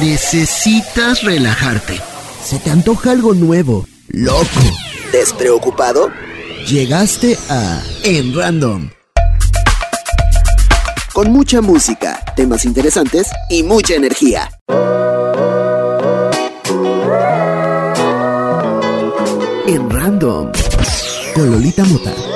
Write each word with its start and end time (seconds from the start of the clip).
Necesitas 0.00 1.24
relajarte. 1.24 2.00
Se 2.44 2.58
te 2.60 2.70
antoja 2.70 3.10
algo 3.10 3.34
nuevo, 3.34 3.84
loco, 4.08 4.46
despreocupado. 5.10 6.10
Llegaste 6.68 7.36
a 7.48 7.82
En 8.04 8.32
Random. 8.32 8.90
Con 11.12 11.32
mucha 11.32 11.60
música, 11.60 12.22
temas 12.36 12.64
interesantes 12.64 13.26
y 13.50 13.64
mucha 13.64 13.94
energía. 13.94 14.48
En 19.66 19.90
Random. 19.90 20.52
Con 21.34 21.50
Lolita 21.50 21.84
Mota. 21.84 22.27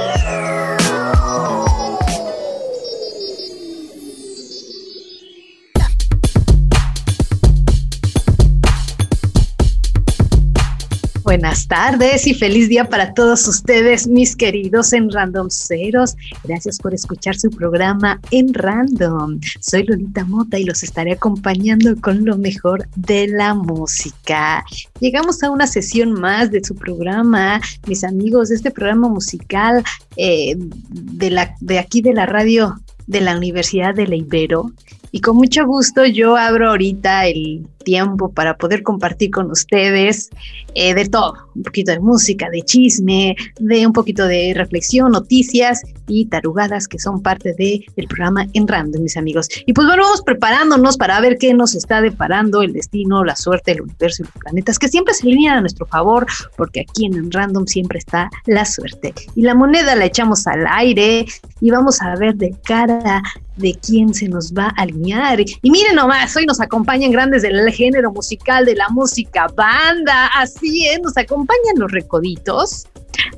Buenas 11.32 11.66
tardes 11.66 12.26
y 12.26 12.34
feliz 12.34 12.68
día 12.68 12.84
para 12.84 13.14
todos 13.14 13.48
ustedes, 13.48 14.06
mis 14.06 14.36
queridos 14.36 14.92
en 14.92 15.10
Random 15.10 15.48
Ceros. 15.48 16.14
Gracias 16.44 16.76
por 16.76 16.92
escuchar 16.92 17.36
su 17.36 17.48
programa 17.48 18.20
en 18.30 18.52
Random. 18.52 19.40
Soy 19.58 19.84
Lolita 19.84 20.26
Mota 20.26 20.58
y 20.58 20.64
los 20.64 20.82
estaré 20.82 21.12
acompañando 21.12 21.98
con 22.02 22.26
lo 22.26 22.36
mejor 22.36 22.86
de 22.96 23.28
la 23.28 23.54
música. 23.54 24.62
Llegamos 25.00 25.42
a 25.42 25.50
una 25.50 25.66
sesión 25.66 26.12
más 26.12 26.50
de 26.50 26.62
su 26.62 26.74
programa, 26.74 27.62
mis 27.86 28.04
amigos, 28.04 28.50
de 28.50 28.56
este 28.56 28.70
programa 28.70 29.08
musical 29.08 29.82
eh, 30.18 30.54
de, 30.58 31.78
aquí 31.78 32.02
de 32.02 32.12
la 32.12 32.26
radio 32.26 32.78
de 33.06 33.22
la 33.22 33.38
Universidad 33.38 33.94
de 33.94 34.06
la 34.06 34.16
Ibero. 34.16 34.70
Y 35.14 35.20
con 35.20 35.36
mucho 35.36 35.66
gusto 35.66 36.06
yo 36.06 36.36
abro 36.36 36.70
ahorita 36.70 37.26
el 37.26 37.66
tiempo 37.82 38.32
para 38.32 38.56
poder 38.56 38.82
compartir 38.82 39.30
con 39.30 39.50
ustedes 39.50 40.30
eh, 40.74 40.94
de 40.94 41.06
todo, 41.06 41.34
un 41.54 41.62
poquito 41.64 41.92
de 41.92 42.00
música, 42.00 42.48
de 42.48 42.62
chisme, 42.62 43.36
de 43.60 43.86
un 43.86 43.92
poquito 43.92 44.26
de 44.26 44.54
reflexión, 44.56 45.12
noticias 45.12 45.82
y 46.06 46.26
tarugadas 46.26 46.88
que 46.88 46.98
son 46.98 47.20
parte 47.20 47.52
del 47.58 47.84
el 47.96 48.06
programa 48.06 48.46
en 48.54 48.66
Random, 48.66 49.02
mis 49.02 49.18
amigos. 49.18 49.48
Y 49.66 49.74
pues 49.74 49.86
bueno, 49.86 50.04
vamos 50.04 50.22
preparándonos 50.22 50.96
para 50.96 51.20
ver 51.20 51.36
qué 51.38 51.52
nos 51.52 51.74
está 51.74 52.00
deparando 52.00 52.62
el 52.62 52.72
destino, 52.72 53.22
la 53.22 53.36
suerte, 53.36 53.72
el 53.72 53.82
universo 53.82 54.22
y 54.22 54.26
los 54.26 54.34
planetas, 54.42 54.78
que 54.78 54.88
siempre 54.88 55.12
se 55.12 55.26
alinean 55.26 55.58
a 55.58 55.60
nuestro 55.60 55.84
favor, 55.84 56.26
porque 56.56 56.86
aquí 56.88 57.04
en 57.04 57.30
Random 57.30 57.66
siempre 57.66 57.98
está 57.98 58.30
la 58.46 58.64
suerte. 58.64 59.12
Y 59.34 59.42
la 59.42 59.54
moneda 59.54 59.94
la 59.94 60.06
echamos 60.06 60.46
al 60.46 60.66
aire 60.70 61.26
y 61.60 61.70
vamos 61.70 62.00
a 62.00 62.16
ver 62.16 62.34
de 62.36 62.56
cara 62.64 63.22
de 63.56 63.74
quién 63.74 64.14
se 64.14 64.28
nos 64.28 64.52
va 64.52 64.66
a 64.76 64.82
alinear. 64.82 65.40
Y 65.40 65.70
miren 65.70 65.96
nomás, 65.96 66.36
hoy 66.36 66.46
nos 66.46 66.60
acompañan 66.60 67.10
grandes 67.10 67.42
del 67.42 67.70
género 67.72 68.12
musical 68.12 68.64
de 68.64 68.74
la 68.74 68.88
música 68.88 69.46
banda. 69.54 70.26
Así 70.34 70.86
es, 70.86 71.00
nos 71.00 71.16
acompañan 71.16 71.76
los 71.76 71.90
recoditos. 71.90 72.86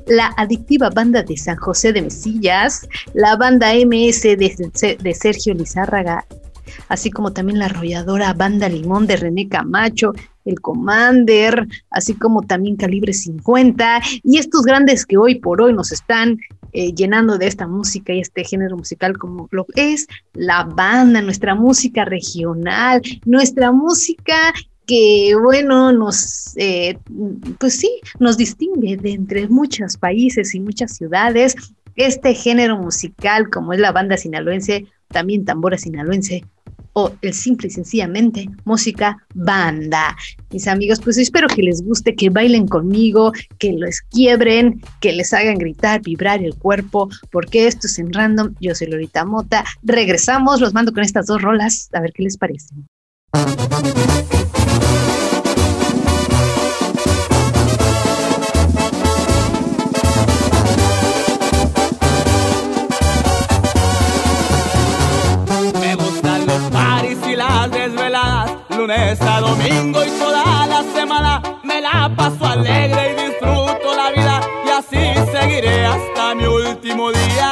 La 0.07 0.27
adictiva 0.37 0.89
banda 0.89 1.21
de 1.23 1.35
San 1.35 1.57
José 1.57 1.91
de 1.91 2.01
Mesillas, 2.01 2.87
la 3.13 3.35
banda 3.35 3.73
MS 3.73 4.21
de, 4.21 4.97
de 4.99 5.13
Sergio 5.13 5.53
Lizárraga, 5.53 6.25
así 6.87 7.11
como 7.11 7.33
también 7.33 7.59
la 7.59 7.65
arrolladora 7.65 8.33
banda 8.33 8.69
Limón 8.69 9.07
de 9.07 9.17
René 9.17 9.49
Camacho, 9.49 10.13
el 10.45 10.61
Commander, 10.61 11.67
así 11.89 12.13
como 12.13 12.43
también 12.43 12.77
Calibre 12.77 13.13
50, 13.13 14.01
y 14.23 14.37
estos 14.37 14.61
grandes 14.61 15.05
que 15.05 15.17
hoy 15.17 15.35
por 15.35 15.61
hoy 15.61 15.73
nos 15.73 15.91
están 15.91 16.37
eh, 16.77 16.93
llenando 16.93 17.37
de 17.37 17.47
esta 17.47 17.67
música 17.67 18.11
y 18.11 18.19
este 18.19 18.43
género 18.43 18.75
musical 18.75 19.17
como 19.17 19.47
lo 19.51 19.65
es 19.75 20.07
la 20.33 20.65
banda, 20.65 21.21
nuestra 21.21 21.55
música 21.55 22.03
regional, 22.03 23.01
nuestra 23.23 23.71
música 23.71 24.35
que 24.85 25.33
bueno, 25.41 25.93
nos, 25.93 26.51
eh, 26.57 26.97
pues 27.61 27.79
sí, 27.79 27.89
nos 28.19 28.35
distingue 28.35 28.97
de 28.97 29.13
entre 29.13 29.47
muchos 29.47 29.95
países 29.95 30.53
y 30.53 30.59
muchas 30.59 30.97
ciudades. 30.97 31.55
Este 31.95 32.33
género 32.33 32.77
musical, 32.77 33.49
como 33.49 33.71
es 33.71 33.79
la 33.79 33.93
banda 33.93 34.17
sinaloense, 34.17 34.85
también 35.07 35.45
tambora 35.45 35.77
sinaloense, 35.77 36.43
o 36.97 37.11
el 37.21 37.33
simple 37.33 37.67
y 37.67 37.71
sencillamente 37.71 38.49
música 38.63 39.17
banda. 39.33 40.15
Mis 40.49 40.67
amigos, 40.67 40.99
pues 41.01 41.17
espero 41.17 41.47
que 41.47 41.61
les 41.61 41.83
guste, 41.83 42.15
que 42.15 42.29
bailen 42.29 42.67
conmigo, 42.67 43.33
que 43.59 43.73
los 43.73 43.99
quiebren, 44.09 44.81
que 45.01 45.11
les 45.11 45.33
hagan 45.33 45.57
gritar, 45.57 46.01
vibrar 46.01 46.41
el 46.41 46.55
cuerpo, 46.55 47.09
porque 47.31 47.67
esto 47.67 47.87
es 47.87 47.99
en 47.99 48.13
random. 48.13 48.55
Yo 48.61 48.73
soy 48.73 48.87
Lorita 48.87 49.25
Mota. 49.25 49.65
Regresamos, 49.83 50.61
los 50.61 50.73
mando 50.73 50.93
con 50.93 51.03
estas 51.03 51.25
dos 51.25 51.41
rolas, 51.41 51.89
a 51.93 51.99
ver 51.99 52.13
qué 52.13 52.23
les 52.23 52.37
parece. 52.37 52.73
Lunes 68.87 69.19
a 69.21 69.41
domingo 69.41 70.05
y 70.05 70.09
toda 70.11 70.67
la 70.67 70.83
semana 70.93 71.41
me 71.63 71.81
la 71.81 72.11
paso 72.15 72.45
alegre 72.45 73.13
y 73.13 73.29
disfruto 73.29 73.95
la 73.95 74.11
vida 74.11 74.41
y 74.63 74.69
así 74.69 75.31
seguiré 75.31 75.87
hasta 75.87 76.35
mi 76.35 76.45
último 76.45 77.11
día. 77.11 77.51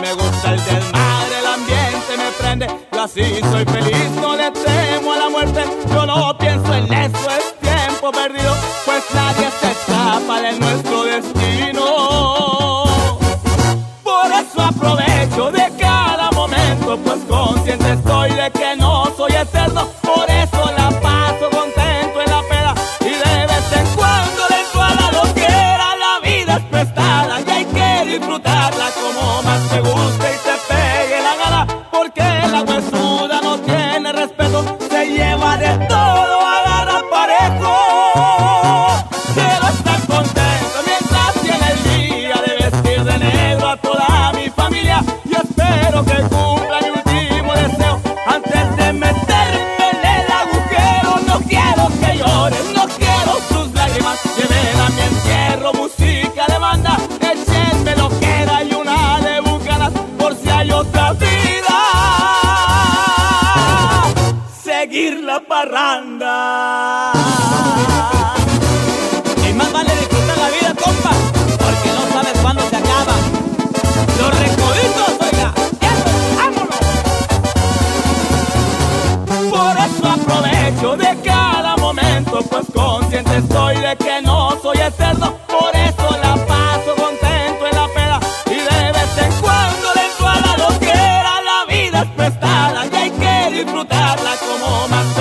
Me 0.00 0.12
gusta 0.14 0.54
el 0.54 0.64
desmadre, 0.64 1.38
el 1.38 1.46
ambiente 1.46 2.16
me 2.16 2.30
prende, 2.40 2.66
yo 2.90 3.02
así 3.02 3.40
soy 3.52 3.64
feliz, 3.66 4.10
no 4.20 4.34
le 4.34 4.50
temo 4.50 5.12
a 5.12 5.16
la 5.16 5.28
muerte, 5.28 5.64
yo 5.88 6.06
no 6.06 6.36
pienso 6.36 6.74
en 6.74 6.92
eso, 6.92 7.30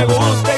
me 0.01 0.07
gusta. 0.07 0.50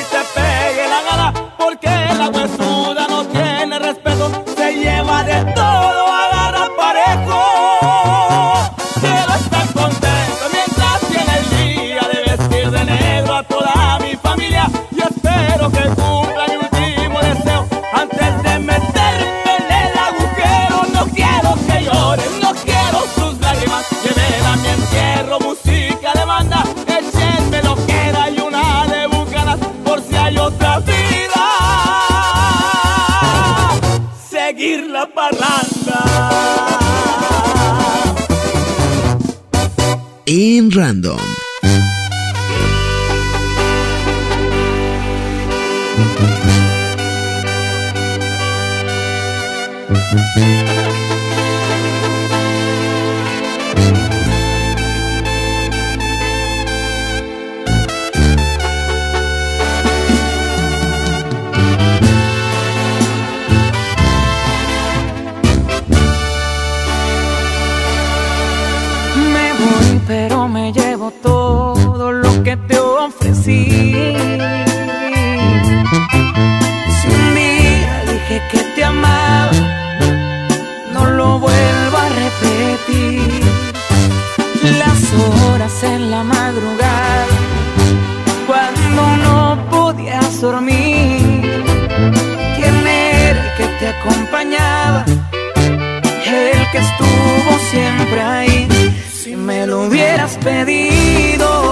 pedido. 100.53 101.62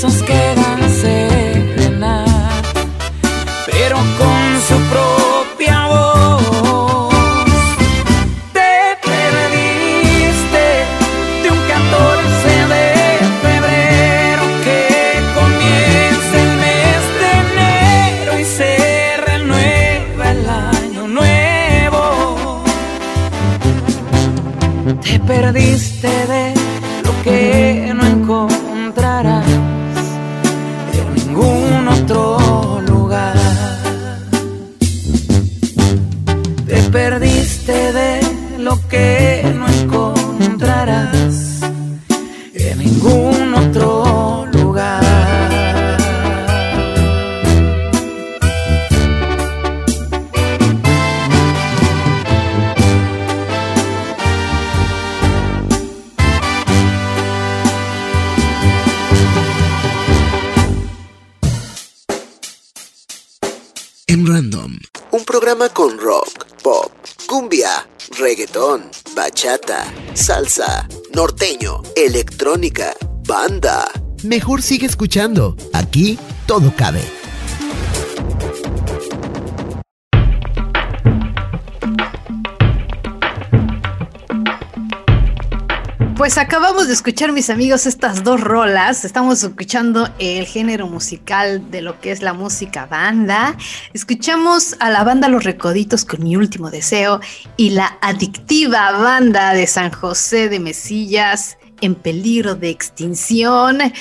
Salsa, 0.00 0.37
Mejor 74.28 74.60
sigue 74.60 74.84
escuchando. 74.84 75.56
Aquí 75.72 76.18
todo 76.44 76.70
cabe. 76.76 77.00
Pues 86.14 86.36
acabamos 86.36 86.88
de 86.88 86.92
escuchar, 86.92 87.32
mis 87.32 87.48
amigos, 87.48 87.86
estas 87.86 88.22
dos 88.22 88.42
rolas. 88.42 89.06
Estamos 89.06 89.42
escuchando 89.42 90.10
el 90.18 90.44
género 90.44 90.88
musical 90.88 91.70
de 91.70 91.80
lo 91.80 91.98
que 91.98 92.10
es 92.10 92.20
la 92.20 92.34
música 92.34 92.84
banda. 92.84 93.56
Escuchamos 93.94 94.76
a 94.78 94.90
la 94.90 95.04
banda 95.04 95.30
Los 95.30 95.44
Recoditos 95.44 96.04
con 96.04 96.22
mi 96.22 96.36
último 96.36 96.70
deseo 96.70 97.20
y 97.56 97.70
la 97.70 97.96
adictiva 98.02 98.92
banda 98.92 99.54
de 99.54 99.66
San 99.66 99.90
José 99.90 100.50
de 100.50 100.60
Mesillas 100.60 101.57
en 101.80 101.94
peligro 101.94 102.54
de 102.54 102.70
extinción. 102.70 103.80
Eh, 103.80 103.92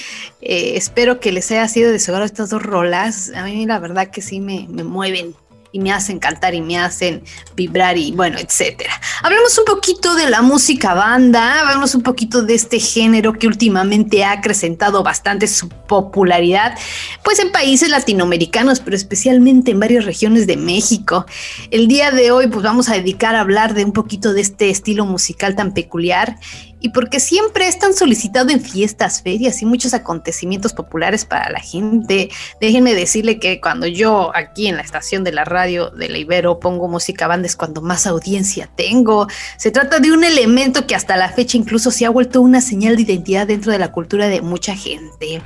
espero 0.76 1.20
que 1.20 1.32
les 1.32 1.52
haya 1.52 1.68
sido 1.68 1.92
de 1.92 2.00
su 2.00 2.16
estas 2.16 2.50
dos 2.50 2.64
rolas. 2.64 3.32
A 3.36 3.44
mí 3.44 3.66
la 3.66 3.80
verdad 3.80 4.10
que 4.10 4.22
sí 4.22 4.40
me, 4.40 4.68
me 4.70 4.84
mueven 4.84 5.36
y 5.72 5.80
me 5.80 5.92
hacen 5.92 6.20
cantar 6.20 6.56
y 6.56 6.62
me 6.62 6.78
hacen 6.78 7.24
vibrar 7.56 7.98
y 7.98 8.12
bueno, 8.12 8.38
etcétera. 8.40 9.00
Hablemos 9.22 9.58
un 9.58 9.66
poquito 9.66 10.16
de 10.16 10.30
la 10.30 10.42
música 10.42 10.94
banda, 10.94 11.62
hablemos 11.62 11.94
un 11.96 12.04
poquito 12.04 12.42
de 12.42 12.56
este 12.56 12.80
género 12.80 13.34
que 13.34 13.48
últimamente 13.48 14.24
ha 14.24 14.32
acrecentado 14.32 15.04
bastante 15.04 15.48
su 15.48 15.70
popularidad, 15.70 16.78
pues 17.24 17.40
en 17.40 17.52
países 17.52 17.90
latinoamericanos, 17.90 18.80
pero 18.80 18.96
especialmente 18.96 19.72
en 19.72 19.80
varias 19.80 20.06
regiones 20.06 20.48
de 20.48 20.58
México. 20.58 21.26
El 21.72 21.88
día 21.88 22.12
de 22.12 22.32
hoy 22.32 22.48
pues 22.48 22.64
vamos 22.64 22.90
a 22.90 22.94
dedicar 22.94 23.36
a 23.36 23.42
hablar 23.42 23.74
de 23.74 23.86
un 23.86 23.92
poquito 23.92 24.34
de 24.34 24.42
este 24.42 24.70
estilo 24.70 25.06
musical 25.06 25.56
tan 25.56 25.74
peculiar 25.74 26.38
y 26.80 26.90
porque 26.90 27.20
siempre 27.20 27.68
es 27.68 27.80
tan 27.80 27.94
solicitado 27.94 28.50
en 28.50 28.62
fiestas, 28.62 29.22
ferias 29.22 29.62
y 29.62 29.66
muchos 29.66 29.94
acontecimientos 29.94 30.74
populares 30.74 31.26
para 31.26 31.50
la 31.50 31.60
gente. 31.60 32.30
Déjenme 32.62 32.94
decirle 32.94 33.40
que 33.40 33.60
cuando 33.60 33.88
yo 33.88 34.32
aquí 34.36 34.68
en 34.68 34.76
la 34.76 34.84
estación 34.84 35.24
de 35.24 35.32
la 35.32 35.44
radio 35.44 35.90
de 35.90 36.10
la 36.10 36.18
Ibero 36.18 36.60
pongo 36.60 36.88
música 36.88 37.28
banda 37.28 37.48
es 37.48 37.56
cuando 37.56 37.82
más 37.82 38.06
audiencia 38.06 38.70
tengo. 38.76 39.28
Se 39.58 39.72
trata 39.72 40.00
de 40.00 40.12
un 40.12 40.24
elemento 40.24 40.86
que 40.86 40.96
hasta 40.96 41.18
la 41.18 41.30
fecha 41.30 41.58
incluso 41.58 41.92
se 41.92 42.06
ha 42.06 42.10
vuelto 42.10 42.42
una 42.42 42.62
señal 42.62 42.96
de 42.96 43.02
identidad 43.04 43.48
dentro 43.48 43.72
de 43.72 43.80
la 43.80 43.92
cultura 43.92 44.28
de 44.28 44.42
mucha 44.42 44.76
gente. 44.76 45.42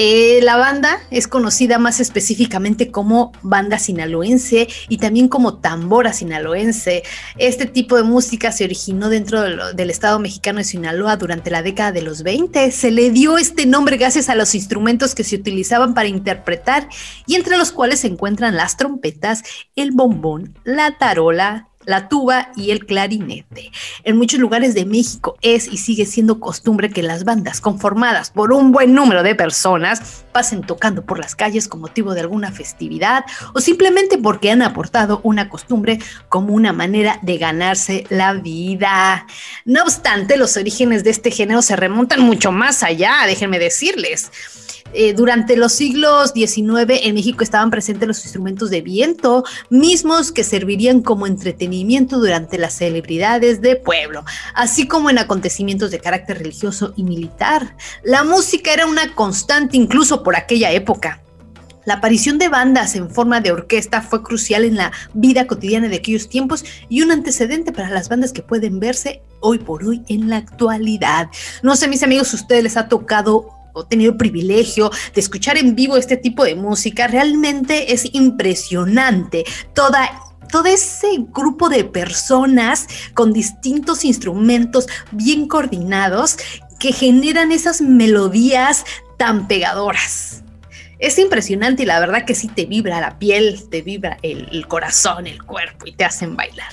Eh, 0.00 0.38
la 0.44 0.56
banda 0.56 1.00
es 1.10 1.26
conocida 1.26 1.80
más 1.80 1.98
específicamente 1.98 2.92
como 2.92 3.32
banda 3.42 3.80
sinaloense 3.80 4.68
y 4.88 4.98
también 4.98 5.26
como 5.26 5.58
tambora 5.58 6.12
sinaloense. 6.12 7.02
Este 7.36 7.66
tipo 7.66 7.96
de 7.96 8.04
música 8.04 8.52
se 8.52 8.62
originó 8.62 9.08
dentro 9.08 9.42
del 9.72 9.90
estado 9.90 10.20
mexicano 10.20 10.58
de 10.58 10.64
Sinaloa 10.64 11.16
durante 11.16 11.50
la 11.50 11.64
década 11.64 11.90
de 11.90 12.02
los 12.02 12.22
20. 12.22 12.70
Se 12.70 12.92
le 12.92 13.10
dio 13.10 13.38
este 13.38 13.66
nombre 13.66 13.96
gracias 13.96 14.28
a 14.28 14.36
los 14.36 14.54
instrumentos 14.54 15.16
que 15.16 15.24
se 15.24 15.34
utilizaban 15.34 15.94
para 15.94 16.06
interpretar 16.06 16.88
y 17.26 17.34
entre 17.34 17.58
los 17.58 17.72
cuales 17.72 17.98
se 17.98 18.06
encuentran 18.06 18.54
las 18.54 18.76
trompetas, 18.76 19.42
el 19.74 19.90
bombón, 19.90 20.56
la 20.62 20.96
tarola, 20.96 21.67
la 21.88 22.08
tuba 22.08 22.50
y 22.54 22.70
el 22.70 22.84
clarinete. 22.84 23.72
En 24.04 24.18
muchos 24.18 24.38
lugares 24.38 24.74
de 24.74 24.84
México 24.84 25.38
es 25.40 25.66
y 25.66 25.78
sigue 25.78 26.04
siendo 26.04 26.38
costumbre 26.38 26.90
que 26.90 27.02
las 27.02 27.24
bandas 27.24 27.62
conformadas 27.62 28.30
por 28.30 28.52
un 28.52 28.72
buen 28.72 28.92
número 28.92 29.22
de 29.22 29.34
personas 29.34 30.24
pasen 30.30 30.60
tocando 30.60 31.06
por 31.06 31.18
las 31.18 31.34
calles 31.34 31.66
con 31.66 31.80
motivo 31.80 32.12
de 32.12 32.20
alguna 32.20 32.52
festividad 32.52 33.24
o 33.54 33.60
simplemente 33.60 34.18
porque 34.18 34.50
han 34.50 34.60
aportado 34.60 35.20
una 35.22 35.48
costumbre 35.48 35.98
como 36.28 36.52
una 36.52 36.74
manera 36.74 37.20
de 37.22 37.38
ganarse 37.38 38.04
la 38.10 38.34
vida. 38.34 39.26
No 39.64 39.82
obstante, 39.82 40.36
los 40.36 40.58
orígenes 40.58 41.04
de 41.04 41.10
este 41.10 41.30
género 41.30 41.62
se 41.62 41.74
remontan 41.74 42.20
mucho 42.20 42.52
más 42.52 42.82
allá, 42.82 43.14
déjenme 43.26 43.58
decirles. 43.58 44.30
Eh, 44.92 45.12
durante 45.12 45.56
los 45.56 45.72
siglos 45.72 46.32
XIX 46.34 47.00
en 47.02 47.14
México 47.14 47.44
estaban 47.44 47.70
presentes 47.70 48.08
los 48.08 48.24
instrumentos 48.24 48.70
de 48.70 48.80
viento, 48.80 49.44
mismos 49.70 50.32
que 50.32 50.44
servirían 50.44 51.02
como 51.02 51.26
entretenimiento 51.26 52.18
durante 52.18 52.58
las 52.58 52.74
celebridades 52.74 53.60
de 53.60 53.76
pueblo, 53.76 54.24
así 54.54 54.86
como 54.86 55.10
en 55.10 55.18
acontecimientos 55.18 55.90
de 55.90 56.00
carácter 56.00 56.38
religioso 56.38 56.92
y 56.96 57.04
militar. 57.04 57.76
La 58.02 58.24
música 58.24 58.72
era 58.72 58.86
una 58.86 59.14
constante 59.14 59.76
incluso 59.76 60.22
por 60.22 60.36
aquella 60.36 60.72
época. 60.72 61.22
La 61.88 61.94
aparición 61.94 62.36
de 62.36 62.48
bandas 62.48 62.96
en 62.96 63.08
forma 63.08 63.40
de 63.40 63.50
orquesta 63.50 64.02
fue 64.02 64.22
crucial 64.22 64.64
en 64.64 64.76
la 64.76 64.92
vida 65.14 65.46
cotidiana 65.46 65.88
de 65.88 65.96
aquellos 65.96 66.28
tiempos 66.28 66.62
y 66.90 67.00
un 67.00 67.10
antecedente 67.10 67.72
para 67.72 67.88
las 67.88 68.10
bandas 68.10 68.32
que 68.32 68.42
pueden 68.42 68.78
verse 68.78 69.22
hoy 69.40 69.58
por 69.58 69.84
hoy 69.84 70.02
en 70.08 70.28
la 70.28 70.36
actualidad. 70.36 71.30
No 71.62 71.76
sé, 71.76 71.88
mis 71.88 72.02
amigos, 72.02 72.28
si 72.28 72.36
a 72.36 72.40
ustedes 72.40 72.62
les 72.62 72.76
ha 72.76 72.88
tocado 72.88 73.57
tenido 73.88 74.12
el 74.12 74.16
privilegio 74.16 74.90
de 75.14 75.20
escuchar 75.20 75.58
en 75.58 75.74
vivo 75.74 75.96
este 75.96 76.16
tipo 76.16 76.44
de 76.44 76.54
música, 76.54 77.06
realmente 77.06 77.92
es 77.92 78.08
impresionante 78.12 79.44
toda 79.74 80.10
todo 80.50 80.64
ese 80.64 81.08
grupo 81.30 81.68
de 81.68 81.84
personas 81.84 82.86
con 83.12 83.34
distintos 83.34 84.04
instrumentos 84.04 84.86
bien 85.12 85.46
coordinados 85.46 86.38
que 86.78 86.92
generan 86.92 87.52
esas 87.52 87.82
melodías 87.82 88.84
tan 89.18 89.46
pegadoras. 89.46 90.42
Es 90.98 91.18
impresionante 91.18 91.84
y 91.84 91.86
la 91.86 92.00
verdad 92.00 92.24
que 92.24 92.34
sí 92.34 92.48
te 92.48 92.66
vibra 92.66 93.00
la 93.00 93.18
piel, 93.18 93.68
te 93.70 93.82
vibra 93.82 94.18
el, 94.22 94.66
corazón, 94.66 95.28
el 95.28 95.44
cuerpo 95.44 95.86
y 95.86 95.92
te 95.92 96.04
hacen 96.04 96.34
bailar. 96.34 96.72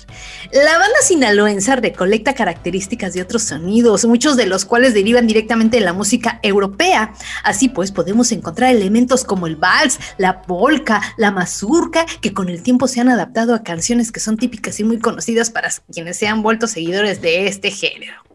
La 0.51 0.79
banda 0.79 0.97
sinaloense 1.03 1.75
recolecta 1.75 2.33
características 2.33 3.13
de 3.13 3.21
otros 3.21 3.43
sonidos, 3.43 4.05
muchos 4.05 4.35
de 4.35 4.47
los 4.47 4.65
cuales 4.65 4.95
derivan 4.95 5.27
directamente 5.27 5.77
de 5.77 5.85
la 5.85 5.93
música 5.93 6.39
europea. 6.41 7.13
Así 7.43 7.69
pues, 7.69 7.91
podemos 7.91 8.31
encontrar 8.31 8.75
elementos 8.75 9.23
como 9.23 9.45
el 9.45 9.57
vals, 9.57 9.99
la 10.17 10.41
polka, 10.41 11.01
la 11.17 11.29
mazurca, 11.29 12.05
que 12.21 12.33
con 12.33 12.49
el 12.49 12.63
tiempo 12.63 12.87
se 12.87 13.01
han 13.01 13.09
adaptado 13.09 13.53
a 13.53 13.63
canciones 13.63 14.11
que 14.11 14.19
son 14.19 14.37
típicas 14.37 14.79
y 14.79 14.83
muy 14.83 14.99
conocidas 14.99 15.51
para 15.51 15.69
quienes 15.93 16.17
se 16.17 16.27
han 16.27 16.41
vuelto 16.41 16.67
seguidores 16.67 17.21
de 17.21 17.47
este 17.47 17.69
género. 17.69 18.25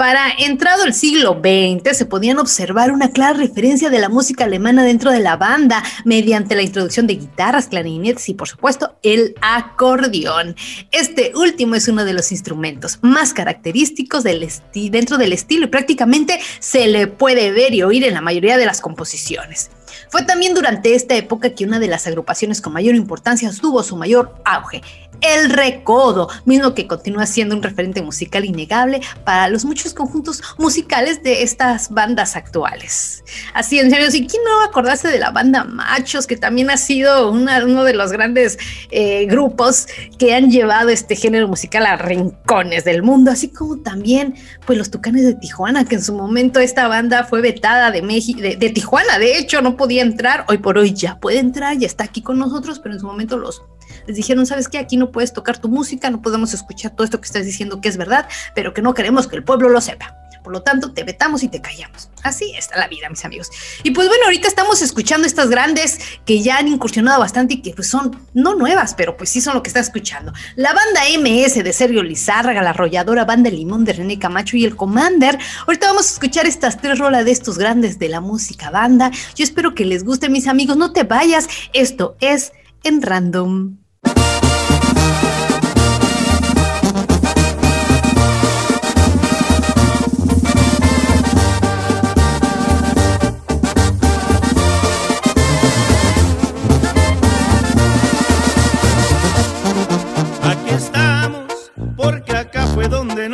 Para 0.00 0.30
entrado 0.38 0.86
el 0.86 0.94
siglo 0.94 1.42
XX 1.42 1.94
se 1.94 2.06
podían 2.06 2.38
observar 2.38 2.90
una 2.90 3.10
clara 3.10 3.36
referencia 3.36 3.90
de 3.90 3.98
la 3.98 4.08
música 4.08 4.44
alemana 4.44 4.82
dentro 4.82 5.10
de 5.10 5.20
la 5.20 5.36
banda 5.36 5.84
mediante 6.06 6.54
la 6.54 6.62
introducción 6.62 7.06
de 7.06 7.16
guitarras, 7.16 7.66
clarinetes 7.66 8.26
y 8.30 8.32
por 8.32 8.48
supuesto 8.48 8.96
el 9.02 9.34
acordeón. 9.42 10.56
Este 10.90 11.32
último 11.36 11.74
es 11.74 11.86
uno 11.86 12.06
de 12.06 12.14
los 12.14 12.32
instrumentos 12.32 12.98
más 13.02 13.34
característicos 13.34 14.24
dentro 14.24 15.18
del 15.18 15.34
estilo 15.34 15.66
y 15.66 15.68
prácticamente 15.68 16.40
se 16.60 16.86
le 16.86 17.06
puede 17.06 17.52
ver 17.52 17.74
y 17.74 17.82
oír 17.82 18.04
en 18.04 18.14
la 18.14 18.22
mayoría 18.22 18.56
de 18.56 18.64
las 18.64 18.80
composiciones. 18.80 19.70
Fue 20.08 20.22
también 20.22 20.54
durante 20.54 20.94
esta 20.94 21.14
época 21.14 21.50
que 21.50 21.64
una 21.64 21.78
de 21.78 21.88
las 21.88 22.06
agrupaciones 22.06 22.62
con 22.62 22.72
mayor 22.72 22.94
importancia 22.94 23.50
tuvo 23.60 23.82
su 23.82 23.96
mayor 23.96 24.34
auge, 24.46 24.80
el 25.20 25.50
Recodo, 25.50 26.28
mismo 26.44 26.74
que 26.74 26.86
continúa 26.86 27.26
siendo 27.26 27.54
un 27.54 27.62
referente 27.62 28.02
musical 28.02 28.44
innegable 28.44 29.00
para 29.24 29.48
los 29.48 29.64
muchos 29.64 29.94
conjuntos 29.94 30.42
musicales 30.58 31.22
de 31.22 31.42
estas 31.42 31.90
bandas 31.90 32.36
actuales. 32.36 33.24
Así, 33.54 33.78
en 33.78 33.90
serio, 33.90 34.10
si 34.10 34.26
quién 34.26 34.42
no 34.44 34.58
va 34.58 34.70
acordarse 34.70 35.08
de 35.08 35.18
la 35.18 35.30
banda 35.30 35.64
Machos, 35.64 36.26
que 36.26 36.36
también 36.36 36.70
ha 36.70 36.76
sido 36.76 37.30
uno 37.30 37.84
de 37.84 37.94
los 37.94 38.12
grandes 38.12 38.58
eh, 38.90 39.26
grupos 39.26 39.86
que 40.18 40.34
han 40.34 40.50
llevado 40.50 40.88
este 40.88 41.16
género 41.16 41.48
musical 41.48 41.86
a 41.86 41.96
rincones 41.96 42.84
del 42.84 43.02
mundo, 43.02 43.30
así 43.30 43.48
como 43.48 43.78
también 43.78 44.34
pues 44.66 44.78
los 44.78 44.90
Tucanes 44.90 45.24
de 45.24 45.34
Tijuana, 45.34 45.84
que 45.84 45.96
en 45.96 46.02
su 46.02 46.14
momento 46.14 46.60
esta 46.60 46.88
banda 46.88 47.24
fue 47.24 47.40
vetada 47.40 47.90
de, 47.90 48.02
México, 48.02 48.40
de 48.40 48.70
Tijuana, 48.70 49.18
de 49.18 49.38
hecho 49.38 49.60
no 49.62 49.76
podía 49.76 50.02
entrar, 50.02 50.44
hoy 50.48 50.58
por 50.58 50.78
hoy 50.78 50.92
ya 50.92 51.18
puede 51.18 51.38
entrar, 51.38 51.76
ya 51.76 51.86
está 51.86 52.04
aquí 52.04 52.22
con 52.22 52.38
nosotros, 52.38 52.78
pero 52.78 52.94
en 52.94 53.00
su 53.00 53.06
momento 53.06 53.36
los 53.36 53.62
les 54.06 54.16
dijeron, 54.16 54.46
¿sabes 54.46 54.68
qué? 54.68 54.78
Aquí 54.78 54.96
no 54.96 55.10
puedes 55.10 55.32
tocar 55.32 55.58
tu 55.58 55.68
música, 55.68 56.10
no 56.10 56.22
podemos 56.22 56.54
escuchar 56.54 56.92
todo 56.92 57.04
esto 57.04 57.20
que 57.20 57.26
estás 57.26 57.44
diciendo 57.44 57.80
que 57.80 57.88
es 57.88 57.96
verdad, 57.96 58.28
pero 58.54 58.74
que 58.74 58.82
no 58.82 58.94
queremos 58.94 59.26
que 59.26 59.36
el 59.36 59.44
pueblo 59.44 59.68
lo 59.68 59.80
sepa. 59.80 60.16
Por 60.42 60.52
lo 60.52 60.62
tanto, 60.62 60.92
te 60.92 61.04
vetamos 61.04 61.42
y 61.42 61.48
te 61.48 61.60
callamos. 61.60 62.08
Así 62.22 62.52
está 62.56 62.78
la 62.78 62.88
vida, 62.88 63.08
mis 63.08 63.24
amigos. 63.24 63.50
Y 63.82 63.90
pues 63.90 64.08
bueno, 64.08 64.24
ahorita 64.24 64.48
estamos 64.48 64.82
escuchando 64.82 65.26
estas 65.26 65.50
grandes 65.50 65.98
que 66.24 66.42
ya 66.42 66.58
han 66.58 66.68
incursionado 66.68 67.20
bastante 67.20 67.54
y 67.54 67.62
que 67.62 67.72
pues 67.72 67.88
son 67.88 68.26
no 68.32 68.54
nuevas, 68.54 68.94
pero 68.94 69.16
pues 69.16 69.30
sí 69.30 69.40
son 69.40 69.54
lo 69.54 69.62
que 69.62 69.68
está 69.68 69.80
escuchando. 69.80 70.32
La 70.56 70.72
banda 70.72 71.02
MS 71.18 71.62
de 71.62 71.72
Sergio 71.72 72.02
Lizárraga, 72.02 72.62
la 72.62 72.70
arrolladora 72.70 73.24
banda 73.24 73.50
Limón 73.50 73.84
de 73.84 73.92
René 73.92 74.18
Camacho 74.18 74.56
y 74.56 74.64
el 74.64 74.76
Commander. 74.76 75.38
Ahorita 75.66 75.88
vamos 75.88 76.08
a 76.08 76.12
escuchar 76.14 76.46
estas 76.46 76.80
tres 76.80 76.98
rolas 76.98 77.24
de 77.24 77.32
estos 77.32 77.58
grandes 77.58 77.98
de 77.98 78.08
la 78.08 78.20
música 78.20 78.70
banda. 78.70 79.10
Yo 79.34 79.44
espero 79.44 79.74
que 79.74 79.84
les 79.84 80.04
guste, 80.04 80.28
mis 80.28 80.46
amigos. 80.46 80.76
No 80.76 80.92
te 80.92 81.04
vayas. 81.04 81.48
Esto 81.72 82.16
es 82.20 82.52
en 82.82 83.02
random. 83.02 83.76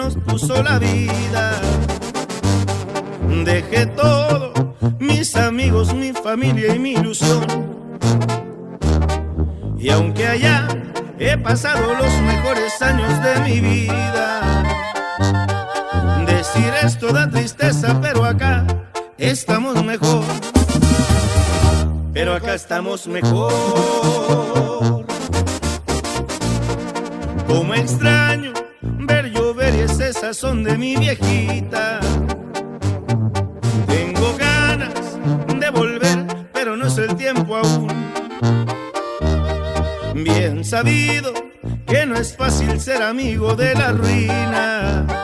Nos 0.07 0.17
puso 0.19 0.63
la 0.63 0.79
vida. 0.79 1.61
Dejé 3.45 3.87
todo, 3.87 4.53
mis 5.01 5.35
amigos, 5.35 5.93
mi 5.95 6.13
familia 6.13 6.75
y 6.75 6.79
mi 6.79 6.93
ilusión. 6.93 7.45
Y 9.77 9.91
aunque 9.91 10.27
allá 10.29 10.69
he 11.19 11.37
pasado 11.37 11.95
los 11.95 12.13
mejores 12.23 12.81
años 12.83 13.13
de 13.25 13.41
mi 13.47 13.61
vida, 13.61 14.63
decir 16.25 16.73
esto 16.85 17.13
da 17.13 17.29
tristeza, 17.29 18.01
pero 18.01 18.25
acá 18.25 18.65
estamos 19.19 19.85
mejor. 19.85 20.25
Pero 22.13 22.35
acá 22.35 22.55
estamos 22.55 23.09
mejor. 23.09 25.05
Como 27.49 27.75
extraño 27.75 28.56
son 30.35 30.65
de 30.65 30.77
mi 30.77 30.97
viejita. 30.97 32.01
Tengo 33.87 34.37
ganas 34.37 35.19
de 35.61 35.71
volver, 35.71 36.27
pero 36.53 36.77
no 36.77 36.87
es 36.87 36.99
el 36.99 37.15
tiempo 37.17 37.57
aún. 37.57 37.89
Bien 40.15 40.65
sabido 40.65 41.33
que 41.87 42.07
no 42.07 42.17
es 42.17 42.37
fácil 42.37 42.81
ser 42.81 43.03
amigo 43.03 43.55
de 43.55 43.75
la 43.75 43.93
ruina. 43.93 45.16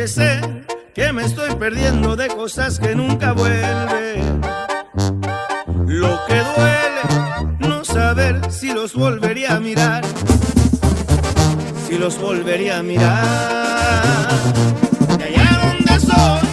porque 0.00 0.08
sé 0.08 0.40
que 0.94 1.12
me 1.12 1.26
estoy 1.26 1.54
perdiendo 1.56 2.16
de 2.16 2.28
cosas 2.28 2.78
que 2.78 2.94
nunca 2.94 3.32
vuelven. 3.32 4.40
Lo 5.86 6.18
que 6.26 6.36
duele, 6.36 7.58
no 7.58 7.84
saber 7.84 8.50
si 8.50 8.72
los 8.72 8.94
volvería 8.94 9.56
a 9.56 9.60
mirar, 9.60 10.02
si 11.86 11.98
los 11.98 12.18
volvería 12.18 12.78
a 12.78 12.82
mirar. 12.82 14.28
De 15.18 15.24
allá 15.24 15.60
donde 15.64 16.00
soy. 16.00 16.49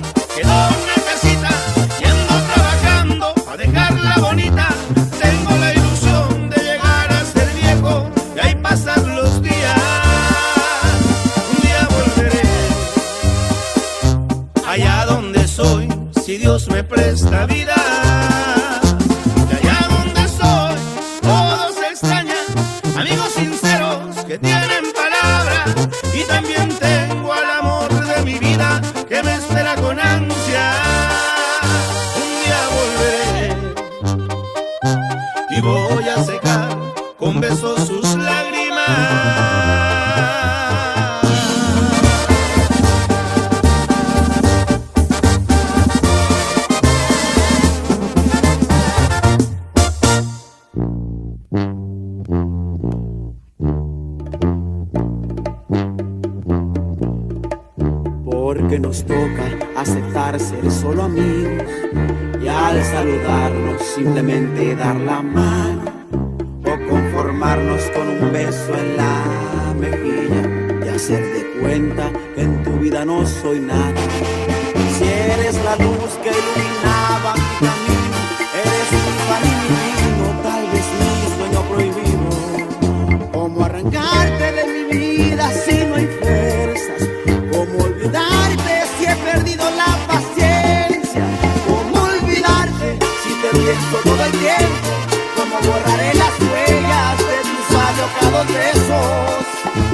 pienso 93.67 93.97
todo 93.97 94.23
el 94.23 94.31
tiempo, 94.31 94.87
como 95.35 95.55
borraré 95.59 96.13
las 96.13 96.39
huellas 96.39 97.17
de 97.17 97.37
tus 97.49 97.67
alocados 97.75 98.47
besos, 98.47 99.45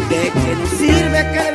de 0.10 0.32
qué 0.32 0.56
nos 0.56 0.70
sirve 0.70 1.32
que 1.34 1.52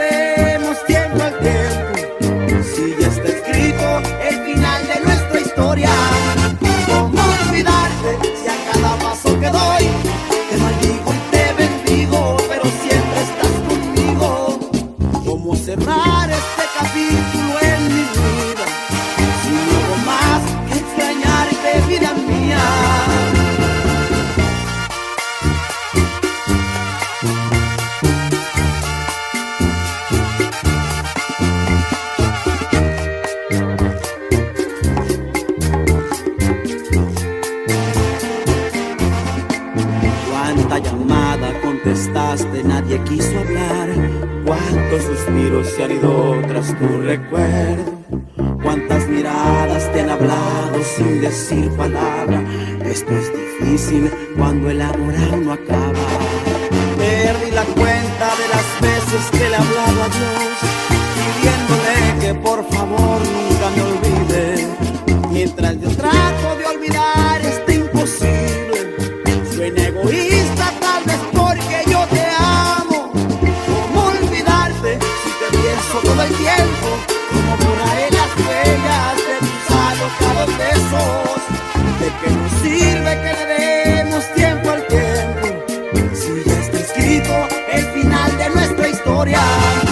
sirve 82.98 83.20
que 83.22 83.32
le 83.32 83.94
demos 83.94 84.34
tiempo 84.34 84.70
al 84.70 84.86
tiempo? 84.86 85.64
Si 86.14 86.48
ya 86.48 86.60
está 86.60 86.78
escrito 86.78 87.48
el 87.72 87.84
final 87.84 88.38
de 88.38 88.50
nuestra 88.50 88.88
historia. 88.88 89.87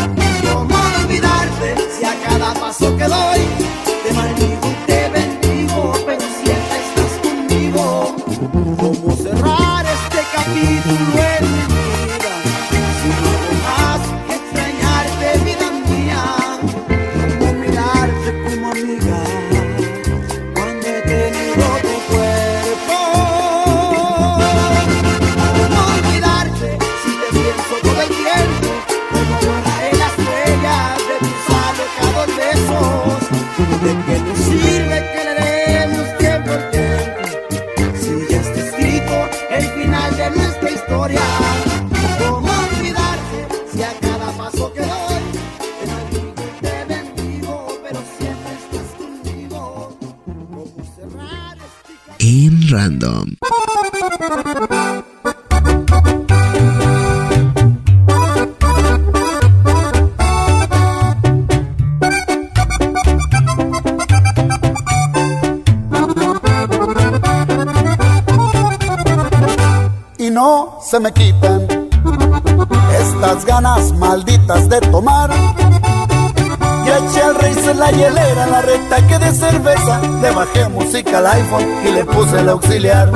iPhone 81.26 81.66
y 81.84 81.92
le 81.92 82.04
puse 82.04 82.40
el 82.40 82.48
auxiliar. 82.48 83.10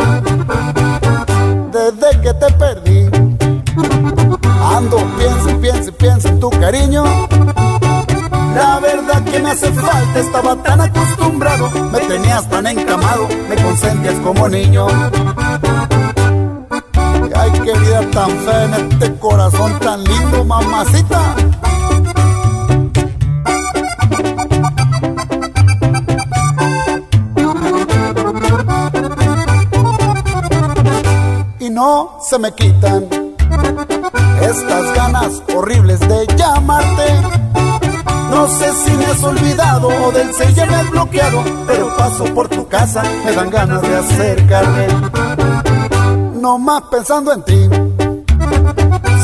Desde 1.73 2.21
que 2.21 2.35
te 2.35 2.53
perdí, 2.55 3.09
ando, 4.77 4.97
pienso, 5.17 5.61
pienso, 5.61 5.93
pienso 5.93 6.29
en 6.29 6.41
tu 6.41 6.51
cariño. 6.51 7.05
La 8.55 8.81
verdad 8.81 9.23
que 9.23 9.39
me 9.39 9.51
hace 9.51 9.73
falta, 9.73 10.19
estaba 10.19 10.57
tan 10.57 10.81
acostumbrado, 10.81 11.71
me 11.93 12.01
tenías 12.01 12.49
tan 12.49 12.67
encamado, 12.67 13.29
me 13.49 13.57
consentías 13.57 14.15
como 14.25 14.49
niño. 14.49 14.87
Ay, 17.37 17.51
qué 17.65 17.73
vida 17.79 18.01
tan 18.13 18.31
fea 18.31 18.65
en 18.65 18.75
este 18.75 19.15
corazón 19.19 19.79
tan 19.79 20.03
lindo, 20.03 20.45
mamacita. 20.45 21.37
Se 32.29 32.39
me 32.39 32.53
quitan 32.53 33.09
estas 34.43 34.95
ganas 34.95 35.43
horribles 35.55 36.01
de 36.01 36.27
llamarte. 36.37 37.21
No 38.31 38.49
sé 38.49 38.73
si 38.85 38.93
me 38.97 39.07
has 39.07 39.23
olvidado 39.23 39.89
o 39.89 40.13
del 40.13 40.31
ya 40.55 40.67
me 40.67 40.75
has 40.75 40.91
bloqueado, 40.91 41.45
pero 41.67 41.97
paso 41.97 42.25
por 42.35 42.49
tu 42.49 42.67
casa, 42.69 43.03
me 43.25 43.33
dan 43.33 43.51
ganas 43.51 43.83
de 43.83 43.97
acercarme 43.97 44.87
no 46.41 46.59
más 46.59 46.83
pensando 46.91 47.33
en 47.33 47.43
ti. 47.43 47.69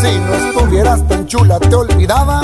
Si 0.01 0.19
no 0.19 0.35
estuvieras 0.35 1.09
tan 1.09 1.27
chula, 1.27 1.59
te 1.59 1.75
olvidaba. 1.75 2.41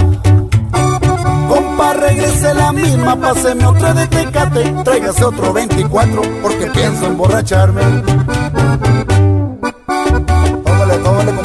Compa, 1.49 1.93
regrese 1.93 2.55
la 2.55 2.73
misma, 2.73 3.17
páseme 3.17 3.67
otra 3.67 3.93
de 3.93 4.07
tecate, 4.07 4.75
tráigase 4.83 5.25
otro 5.25 5.53
24, 5.53 6.23
porque 6.43 6.67
pienso 6.69 7.07
emborracharme. 7.07 7.83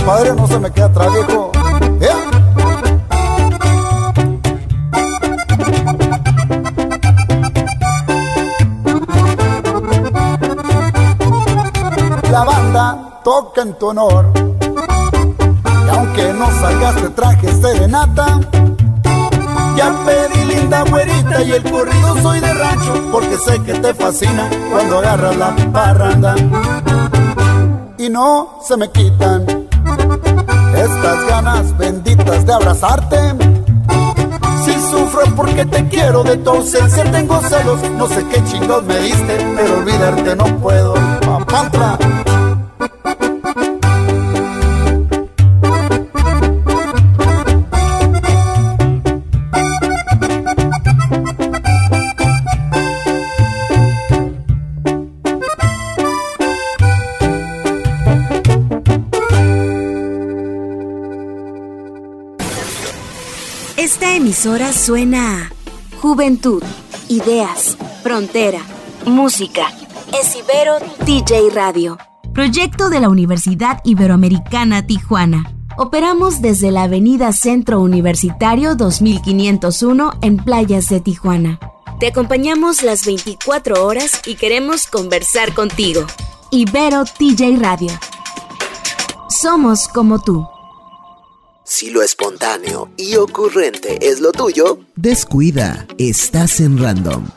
Compadre, 0.07 0.33
no 0.35 0.47
se 0.47 0.59
me 0.59 0.71
queda 0.71 0.85
atrás, 0.85 1.11
viejo. 1.11 1.51
¡Eh! 1.99 2.07
La 12.31 12.43
banda 12.45 13.19
toca 13.25 13.61
en 13.63 13.73
tu 13.77 13.87
honor. 13.87 14.31
Y 15.85 15.89
aunque 15.89 16.33
no 16.33 16.51
salgas 16.51 17.01
de 17.01 17.09
traje 17.09 17.53
serenata, 17.61 18.39
ya 19.75 19.93
pedí 20.05 20.45
linda 20.45 20.83
güerita 20.83 21.43
y 21.43 21.51
el 21.51 21.63
corrido 21.69 22.17
soy 22.21 22.39
de 22.39 22.53
rancho, 22.53 22.93
porque 23.11 23.37
sé 23.37 23.61
que 23.61 23.73
te 23.73 23.93
fascina 23.93 24.49
cuando 24.71 24.99
agarras 24.99 25.35
la 25.35 25.55
parranda. 25.73 26.35
Y 27.97 28.07
no 28.07 28.59
se 28.61 28.77
me 28.77 28.89
quitan 28.89 29.56
estas 31.07 31.25
ganas 31.27 31.77
benditas 31.77 32.45
de 32.45 32.53
abrazarte. 32.53 33.17
Si 34.65 34.73
sufro 34.91 35.23
porque 35.35 35.65
te 35.65 35.87
quiero, 35.87 36.21
de 36.23 36.35
tu 36.37 36.49
ausencia 36.49 37.09
tengo 37.11 37.39
celos. 37.41 37.79
No 37.91 38.07
sé 38.07 38.25
qué 38.27 38.43
chingos 38.43 38.83
me 38.83 38.99
diste, 38.99 39.37
pero 39.55 39.77
olvidarte 39.77 40.35
no 40.35 40.45
puedo. 40.59 40.95
Papantra. 41.21 41.97
Emisora 64.27 64.73
suena 64.73 65.49
Juventud, 66.01 66.61
Ideas, 67.07 67.77
Frontera, 68.03 68.59
Música. 69.05 69.67
Es 70.19 70.35
Ibero 70.35 70.79
DJ 71.05 71.49
Radio. 71.51 71.97
Proyecto 72.33 72.89
de 72.89 72.99
la 72.99 73.07
Universidad 73.07 73.79
Iberoamericana 73.85 74.85
Tijuana. 74.85 75.49
Operamos 75.77 76.41
desde 76.41 76.71
la 76.71 76.83
Avenida 76.83 77.31
Centro 77.31 77.79
Universitario 77.79 78.75
2501 78.75 80.11
en 80.21 80.35
Playas 80.35 80.89
de 80.89 80.99
Tijuana. 80.99 81.57
Te 82.01 82.07
acompañamos 82.07 82.83
las 82.83 83.05
24 83.05 83.85
horas 83.85 84.21
y 84.25 84.35
queremos 84.35 84.87
conversar 84.87 85.53
contigo. 85.53 86.05
Ibero 86.51 87.05
DJ 87.17 87.55
Radio. 87.61 87.91
Somos 89.29 89.87
como 89.87 90.19
tú. 90.19 90.45
Si 91.69 91.89
lo 91.89 92.01
espontáneo 92.01 92.91
y 92.95 93.17
ocurrente 93.17 93.99
es 94.01 94.21
lo 94.21 94.31
tuyo, 94.31 94.79
Descuida, 94.95 95.85
estás 95.97 96.61
en 96.61 96.81
Random. 96.81 97.27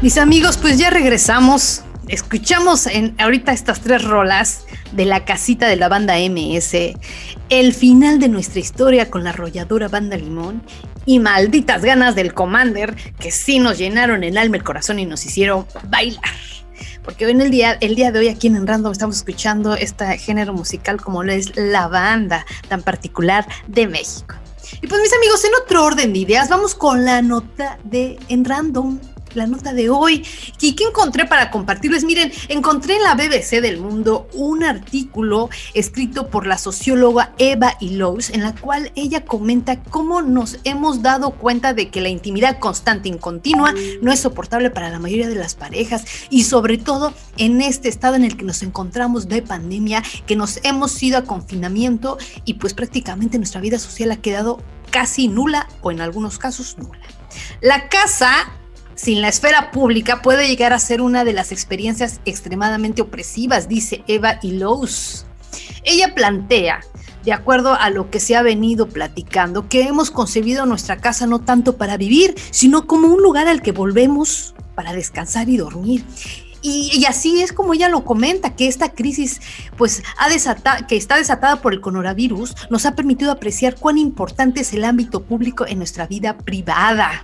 Mis 0.00 0.16
amigos, 0.16 0.56
pues 0.56 0.78
ya 0.78 0.88
regresamos. 0.88 1.82
Escuchamos 2.08 2.86
en 2.86 3.14
ahorita 3.18 3.52
estas 3.52 3.82
tres 3.82 4.02
rolas 4.02 4.64
de 4.92 5.04
la 5.04 5.26
casita 5.26 5.68
de 5.68 5.76
la 5.76 5.88
banda 5.88 6.14
MS, 6.16 6.96
el 7.48 7.74
final 7.74 8.18
de 8.18 8.28
nuestra 8.28 8.60
historia 8.60 9.10
con 9.10 9.24
la 9.24 9.30
arrolladora 9.30 9.88
banda 9.88 10.16
Limón 10.16 10.62
y 11.04 11.20
malditas 11.20 11.82
ganas 11.82 12.14
del 12.14 12.34
Commander 12.34 12.96
que 13.18 13.30
sí 13.30 13.58
nos 13.58 13.78
llenaron 13.78 14.24
el 14.24 14.36
alma, 14.36 14.56
el 14.56 14.64
corazón 14.64 14.98
y 14.98 15.06
nos 15.06 15.24
hicieron 15.24 15.66
bailar. 15.88 16.24
Porque 17.04 17.24
hoy 17.24 17.32
en 17.32 17.40
el 17.40 17.50
día, 17.52 17.78
el 17.80 17.94
día 17.94 18.10
de 18.10 18.18
hoy 18.18 18.28
aquí 18.28 18.48
en 18.48 18.66
Random 18.66 18.90
estamos 18.90 19.16
escuchando 19.16 19.74
este 19.74 20.18
género 20.18 20.52
musical 20.52 21.00
como 21.00 21.22
lo 21.22 21.32
es 21.32 21.56
la 21.56 21.86
banda 21.86 22.44
tan 22.68 22.82
particular 22.82 23.46
de 23.68 23.86
México. 23.86 24.34
Y 24.82 24.88
pues 24.88 25.00
mis 25.00 25.12
amigos, 25.14 25.44
en 25.44 25.52
otro 25.62 25.84
orden 25.84 26.12
de 26.12 26.18
ideas, 26.18 26.48
vamos 26.48 26.74
con 26.74 27.04
la 27.04 27.22
nota 27.22 27.78
de 27.84 28.18
en 28.28 28.44
Random 28.44 28.98
la 29.36 29.46
nota 29.46 29.72
de 29.72 29.90
hoy. 29.90 30.24
¿Y 30.60 30.74
qué 30.74 30.84
encontré 30.84 31.26
para 31.26 31.50
compartirles? 31.50 32.04
Miren, 32.04 32.32
encontré 32.48 32.96
en 32.96 33.02
la 33.02 33.14
BBC 33.14 33.60
del 33.60 33.78
Mundo 33.78 34.28
un 34.32 34.64
artículo 34.64 35.50
escrito 35.74 36.28
por 36.28 36.46
la 36.46 36.58
socióloga 36.58 37.32
Eva 37.38 37.76
Illouz, 37.80 38.30
en 38.30 38.42
la 38.42 38.54
cual 38.54 38.92
ella 38.96 39.24
comenta 39.24 39.82
cómo 39.82 40.22
nos 40.22 40.58
hemos 40.64 41.02
dado 41.02 41.30
cuenta 41.32 41.74
de 41.74 41.90
que 41.90 42.00
la 42.00 42.08
intimidad 42.08 42.58
constante 42.58 43.08
y 43.08 43.18
continua 43.18 43.74
no 44.02 44.12
es 44.12 44.20
soportable 44.20 44.70
para 44.70 44.90
la 44.90 44.98
mayoría 44.98 45.28
de 45.28 45.34
las 45.34 45.54
parejas 45.54 46.04
y 46.30 46.44
sobre 46.44 46.78
todo 46.78 47.12
en 47.36 47.60
este 47.60 47.88
estado 47.88 48.16
en 48.16 48.24
el 48.24 48.36
que 48.36 48.44
nos 48.44 48.62
encontramos 48.62 49.28
de 49.28 49.42
pandemia, 49.42 50.02
que 50.26 50.36
nos 50.36 50.60
hemos 50.64 51.02
ido 51.02 51.18
a 51.18 51.24
confinamiento 51.24 52.18
y 52.44 52.54
pues 52.54 52.74
prácticamente 52.74 53.38
nuestra 53.38 53.60
vida 53.60 53.78
social 53.78 54.10
ha 54.10 54.16
quedado 54.16 54.58
casi 54.90 55.28
nula 55.28 55.68
o 55.82 55.90
en 55.90 56.00
algunos 56.00 56.38
casos 56.38 56.76
nula. 56.78 57.00
La 57.60 57.88
casa 57.88 58.52
sin 58.96 59.20
la 59.20 59.28
esfera 59.28 59.70
pública 59.70 60.22
puede 60.22 60.48
llegar 60.48 60.72
a 60.72 60.78
ser 60.78 61.00
una 61.00 61.24
de 61.24 61.34
las 61.34 61.52
experiencias 61.52 62.20
extremadamente 62.24 63.02
opresivas, 63.02 63.68
dice 63.68 64.02
Eva 64.08 64.40
Ilous. 64.42 65.26
Ella 65.84 66.14
plantea, 66.14 66.80
de 67.24 67.32
acuerdo 67.32 67.74
a 67.74 67.90
lo 67.90 68.10
que 68.10 68.20
se 68.20 68.34
ha 68.34 68.42
venido 68.42 68.88
platicando, 68.88 69.68
que 69.68 69.82
hemos 69.82 70.10
concebido 70.10 70.66
nuestra 70.66 70.96
casa 70.96 71.26
no 71.26 71.40
tanto 71.40 71.76
para 71.76 71.96
vivir, 71.96 72.34
sino 72.50 72.86
como 72.86 73.08
un 73.08 73.22
lugar 73.22 73.46
al 73.46 73.62
que 73.62 73.72
volvemos 73.72 74.54
para 74.74 74.92
descansar 74.92 75.48
y 75.48 75.58
dormir. 75.58 76.04
Y, 76.62 77.04
así 77.04 77.42
es 77.42 77.52
como 77.52 77.74
ella 77.74 77.88
lo 77.88 78.04
comenta, 78.04 78.56
que 78.56 78.66
esta 78.66 78.88
crisis 78.88 79.40
pues, 79.76 80.02
ha 80.18 80.28
desatado, 80.28 80.84
que 80.88 80.96
está 80.96 81.16
desatada 81.16 81.62
por 81.62 81.72
el 81.72 81.80
coronavirus 81.80 82.56
nos 82.70 82.86
ha 82.86 82.96
permitido 82.96 83.30
apreciar 83.30 83.76
cuán 83.76 83.98
importante 83.98 84.62
es 84.62 84.72
el 84.72 84.84
ámbito 84.84 85.22
público 85.22 85.64
en 85.64 85.78
nuestra 85.78 86.08
vida 86.08 86.36
privada. 86.38 87.22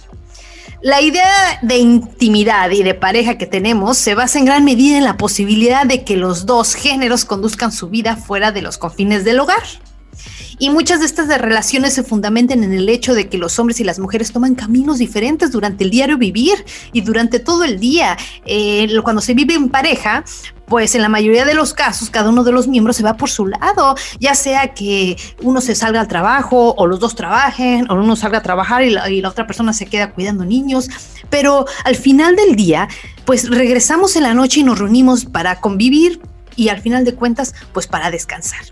La 0.82 1.00
idea 1.00 1.60
de 1.62 1.78
intimidad 1.78 2.68
y 2.70 2.82
de 2.82 2.94
pareja 2.94 3.38
que 3.38 3.46
tenemos 3.46 3.98
se 3.98 4.16
basa 4.16 4.40
en 4.40 4.46
gran 4.46 4.64
medida 4.64 4.98
en 4.98 5.04
la 5.04 5.16
posibilidad 5.16 5.86
de 5.86 6.02
que 6.02 6.16
los 6.16 6.44
dos 6.44 6.74
géneros 6.74 7.24
conduzcan 7.24 7.70
su 7.70 7.88
vida 7.88 8.16
fuera 8.16 8.50
de 8.50 8.62
los 8.62 8.78
confines 8.78 9.24
del 9.24 9.38
hogar. 9.38 9.62
Y 10.58 10.70
muchas 10.70 10.98
de 10.98 11.06
estas 11.06 11.28
relaciones 11.40 11.94
se 11.94 12.02
fundamentan 12.02 12.64
en 12.64 12.72
el 12.72 12.88
hecho 12.88 13.14
de 13.14 13.28
que 13.28 13.38
los 13.38 13.60
hombres 13.60 13.78
y 13.78 13.84
las 13.84 14.00
mujeres 14.00 14.32
toman 14.32 14.56
caminos 14.56 14.98
diferentes 14.98 15.52
durante 15.52 15.84
el 15.84 15.90
diario 15.90 16.18
vivir 16.18 16.64
y 16.92 17.02
durante 17.02 17.38
todo 17.38 17.62
el 17.62 17.78
día. 17.78 18.16
Eh, 18.44 18.92
cuando 19.04 19.22
se 19.22 19.34
vive 19.34 19.54
en 19.54 19.68
pareja, 19.68 20.24
pues 20.72 20.94
en 20.94 21.02
la 21.02 21.10
mayoría 21.10 21.44
de 21.44 21.52
los 21.52 21.74
casos 21.74 22.08
cada 22.08 22.30
uno 22.30 22.44
de 22.44 22.50
los 22.50 22.66
miembros 22.66 22.96
se 22.96 23.02
va 23.02 23.18
por 23.18 23.28
su 23.28 23.46
lado, 23.46 23.94
ya 24.18 24.34
sea 24.34 24.68
que 24.72 25.18
uno 25.42 25.60
se 25.60 25.74
salga 25.74 26.00
al 26.00 26.08
trabajo 26.08 26.74
o 26.78 26.86
los 26.86 26.98
dos 26.98 27.14
trabajen 27.14 27.90
o 27.90 27.94
uno 27.94 28.16
salga 28.16 28.38
a 28.38 28.42
trabajar 28.42 28.82
y 28.82 28.88
la, 28.88 29.10
y 29.10 29.20
la, 29.20 29.28
otra 29.28 29.46
persona 29.46 29.74
se 29.74 29.84
queda 29.84 30.12
cuidando 30.12 30.46
niños, 30.46 30.88
pero 31.28 31.66
al 31.84 31.94
final 31.94 32.36
del 32.36 32.56
día 32.56 32.88
pues 33.26 33.50
regresamos 33.50 34.16
en 34.16 34.22
la 34.22 34.32
noche 34.32 34.60
y 34.60 34.64
nos 34.64 34.78
reunimos 34.78 35.26
para 35.26 35.60
convivir 35.60 36.22
y 36.56 36.70
al 36.70 36.80
final 36.80 37.04
de 37.04 37.16
cuentas 37.16 37.54
pues 37.74 37.86
para 37.86 38.10
descansar. 38.10 38.62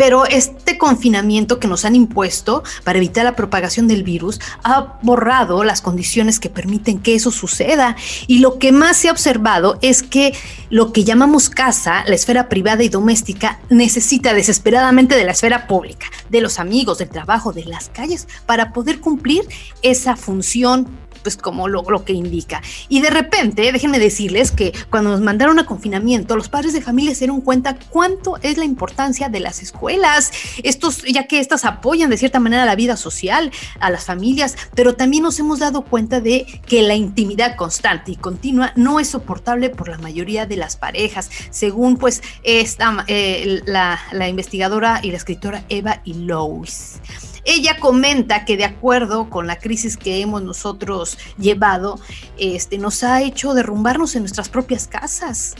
Pero 0.00 0.24
este 0.24 0.78
confinamiento 0.78 1.58
que 1.58 1.68
nos 1.68 1.84
han 1.84 1.94
impuesto 1.94 2.62
para 2.84 2.96
evitar 2.96 3.22
la 3.22 3.36
propagación 3.36 3.86
del 3.86 4.02
virus 4.02 4.40
ha 4.64 4.98
borrado 5.02 5.62
las 5.62 5.82
condiciones 5.82 6.40
que 6.40 6.48
permiten 6.48 7.00
que 7.00 7.14
eso 7.14 7.30
suceda. 7.30 7.96
Y 8.26 8.38
lo 8.38 8.58
que 8.58 8.72
más 8.72 8.96
se 8.96 9.10
ha 9.10 9.12
observado 9.12 9.78
es 9.82 10.02
que 10.02 10.32
lo 10.70 10.94
que 10.94 11.04
llamamos 11.04 11.50
casa, 11.50 12.02
la 12.06 12.14
esfera 12.14 12.48
privada 12.48 12.82
y 12.82 12.88
doméstica, 12.88 13.60
necesita 13.68 14.32
desesperadamente 14.32 15.16
de 15.16 15.24
la 15.24 15.32
esfera 15.32 15.66
pública, 15.66 16.06
de 16.30 16.40
los 16.40 16.58
amigos, 16.58 16.96
del 16.96 17.10
trabajo, 17.10 17.52
de 17.52 17.66
las 17.66 17.90
calles, 17.90 18.26
para 18.46 18.72
poder 18.72 19.00
cumplir 19.00 19.42
esa 19.82 20.16
función 20.16 20.88
pues 21.22 21.36
como 21.36 21.68
lo, 21.68 21.82
lo, 21.82 22.04
que 22.04 22.12
indica. 22.12 22.62
Y 22.88 23.00
de 23.00 23.10
repente, 23.10 23.72
déjenme 23.72 23.98
decirles 23.98 24.50
que 24.50 24.72
cuando 24.90 25.10
nos 25.10 25.20
mandaron 25.20 25.58
a 25.58 25.66
confinamiento, 25.66 26.36
los 26.36 26.48
padres 26.48 26.72
de 26.72 26.80
familia 26.80 27.14
se 27.14 27.20
dieron 27.20 27.40
cuenta 27.40 27.78
cuánto 27.90 28.38
es 28.42 28.56
la 28.56 28.64
importancia 28.64 29.28
de 29.28 29.40
las 29.40 29.62
escuelas, 29.62 30.32
estos, 30.62 31.02
ya 31.04 31.26
que 31.26 31.40
estas 31.40 31.64
apoyan 31.64 32.10
de 32.10 32.16
cierta 32.16 32.40
manera 32.40 32.64
la 32.64 32.74
vida 32.74 32.96
social, 32.96 33.50
a 33.80 33.90
las 33.90 34.04
familias, 34.04 34.56
pero 34.74 34.94
también 34.94 35.22
nos 35.22 35.38
hemos 35.38 35.58
dado 35.58 35.82
cuenta 35.82 36.20
de 36.20 36.46
que 36.66 36.82
la 36.82 36.94
intimidad 36.94 37.56
constante 37.56 38.12
y 38.12 38.16
continua 38.16 38.72
no 38.76 39.00
es 39.00 39.08
soportable 39.08 39.70
por 39.70 39.88
la 39.88 39.98
mayoría 39.98 40.46
de 40.46 40.56
las 40.56 40.76
parejas, 40.76 41.30
según 41.50 41.96
pues 41.96 42.22
esta, 42.42 43.04
eh, 43.08 43.60
la, 43.66 44.00
la 44.12 44.28
investigadora 44.28 45.00
y 45.02 45.10
la 45.10 45.16
escritora 45.16 45.64
Eva 45.68 46.00
y 46.04 46.14
Lois. 46.14 47.00
Ella 47.44 47.78
comenta 47.78 48.44
que 48.44 48.56
de 48.56 48.64
acuerdo 48.64 49.30
con 49.30 49.46
la 49.46 49.58
crisis 49.58 49.96
que 49.96 50.20
hemos 50.20 50.42
nosotros 50.42 51.18
llevado, 51.38 51.98
este, 52.38 52.78
nos 52.78 53.02
ha 53.02 53.22
hecho 53.22 53.54
derrumbarnos 53.54 54.14
en 54.14 54.22
nuestras 54.22 54.48
propias 54.48 54.86
casas. 54.86 55.54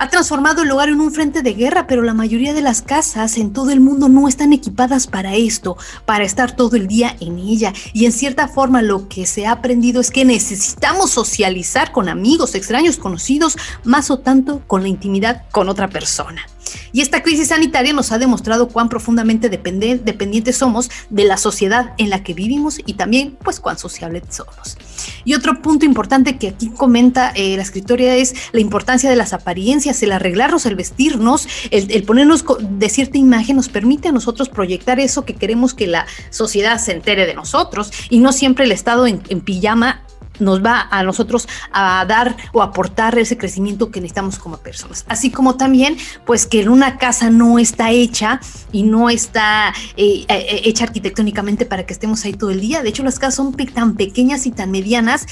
Ha 0.00 0.10
transformado 0.10 0.62
el 0.62 0.70
hogar 0.70 0.90
en 0.90 1.00
un 1.00 1.10
frente 1.10 1.42
de 1.42 1.54
guerra, 1.54 1.88
pero 1.88 2.02
la 2.02 2.14
mayoría 2.14 2.54
de 2.54 2.62
las 2.62 2.82
casas 2.82 3.36
en 3.36 3.52
todo 3.52 3.70
el 3.70 3.80
mundo 3.80 4.08
no 4.08 4.28
están 4.28 4.52
equipadas 4.52 5.08
para 5.08 5.34
esto, 5.34 5.76
para 6.04 6.22
estar 6.22 6.54
todo 6.54 6.76
el 6.76 6.86
día 6.86 7.16
en 7.18 7.38
ella. 7.38 7.72
Y 7.92 8.06
en 8.06 8.12
cierta 8.12 8.46
forma 8.46 8.80
lo 8.80 9.08
que 9.08 9.26
se 9.26 9.46
ha 9.46 9.52
aprendido 9.52 10.00
es 10.00 10.12
que 10.12 10.24
necesitamos 10.24 11.10
socializar 11.10 11.90
con 11.90 12.08
amigos, 12.08 12.54
extraños, 12.54 12.96
conocidos, 12.96 13.56
más 13.82 14.12
o 14.12 14.20
tanto 14.20 14.62
con 14.68 14.82
la 14.82 14.88
intimidad 14.88 15.42
con 15.50 15.68
otra 15.68 15.88
persona. 15.88 16.46
Y 16.92 17.00
esta 17.00 17.22
crisis 17.22 17.48
sanitaria 17.48 17.92
nos 17.92 18.12
ha 18.12 18.18
demostrado 18.18 18.68
cuán 18.68 18.88
profundamente 18.88 19.48
dependientes 19.48 20.56
somos 20.56 20.90
de 21.10 21.24
la 21.24 21.36
sociedad 21.36 21.94
en 21.98 22.10
la 22.10 22.22
que 22.22 22.34
vivimos 22.34 22.80
y 22.84 22.94
también 22.94 23.36
pues 23.42 23.60
cuán 23.60 23.78
sociables 23.78 24.22
somos. 24.30 24.76
Y 25.24 25.34
otro 25.34 25.60
punto 25.62 25.84
importante 25.84 26.38
que 26.38 26.48
aquí 26.48 26.70
comenta 26.70 27.30
eh, 27.34 27.56
la 27.56 27.62
escritora 27.62 28.14
es 28.14 28.34
la 28.52 28.60
importancia 28.60 29.10
de 29.10 29.16
las 29.16 29.32
apariencias, 29.32 30.02
el 30.02 30.12
arreglarnos, 30.12 30.66
el 30.66 30.76
vestirnos, 30.76 31.48
el, 31.70 32.02
ponernos 32.04 32.44
de 32.60 32.88
cierta 32.88 33.18
imagen 33.18 33.56
nos 33.56 33.68
permite 33.68 34.08
a 34.08 34.12
nosotros 34.12 34.48
proyectar 34.48 35.00
eso 35.00 35.24
que 35.24 35.34
queremos 35.34 35.74
que 35.74 35.86
la 35.86 36.06
sociedad 36.30 36.78
se 36.78 36.92
entere 36.92 37.26
de 37.26 37.34
nosotros 37.34 37.92
y 38.10 38.18
no 38.18 38.32
siempre 38.32 38.64
el 38.64 38.72
estado 38.72 39.06
en 39.06 39.40
pijama 39.40 40.02
nos 40.38 40.64
va 40.64 40.88
a 40.90 41.02
nosotros 41.02 41.48
a 41.72 42.04
dar 42.06 42.36
o 42.52 42.62
aportar 42.62 43.18
ese 43.18 43.36
crecimiento 43.36 43.90
que 43.90 44.00
necesitamos 44.00 44.38
como 44.38 44.58
personas. 44.58 45.04
Así 45.08 45.30
como 45.30 45.56
también, 45.56 45.96
pues 46.26 46.46
que 46.46 46.68
una 46.68 46.98
casa 46.98 47.30
no 47.30 47.58
está 47.58 47.90
hecha 47.90 48.40
y 48.72 48.82
no 48.82 49.10
está 49.10 49.72
eh, 49.96 50.24
eh, 50.28 50.60
hecha 50.64 50.84
arquitectónicamente 50.84 51.66
para 51.66 51.86
que 51.86 51.92
estemos 51.92 52.24
ahí 52.24 52.32
todo 52.32 52.50
el 52.50 52.60
día. 52.60 52.82
De 52.82 52.88
hecho, 52.88 53.02
las 53.02 53.18
casas 53.18 53.36
son 53.36 53.54
tan 53.74 53.94
pequeñas 53.94 54.46
y 54.46 54.50
tan 54.50 54.70
medianas 54.70 55.26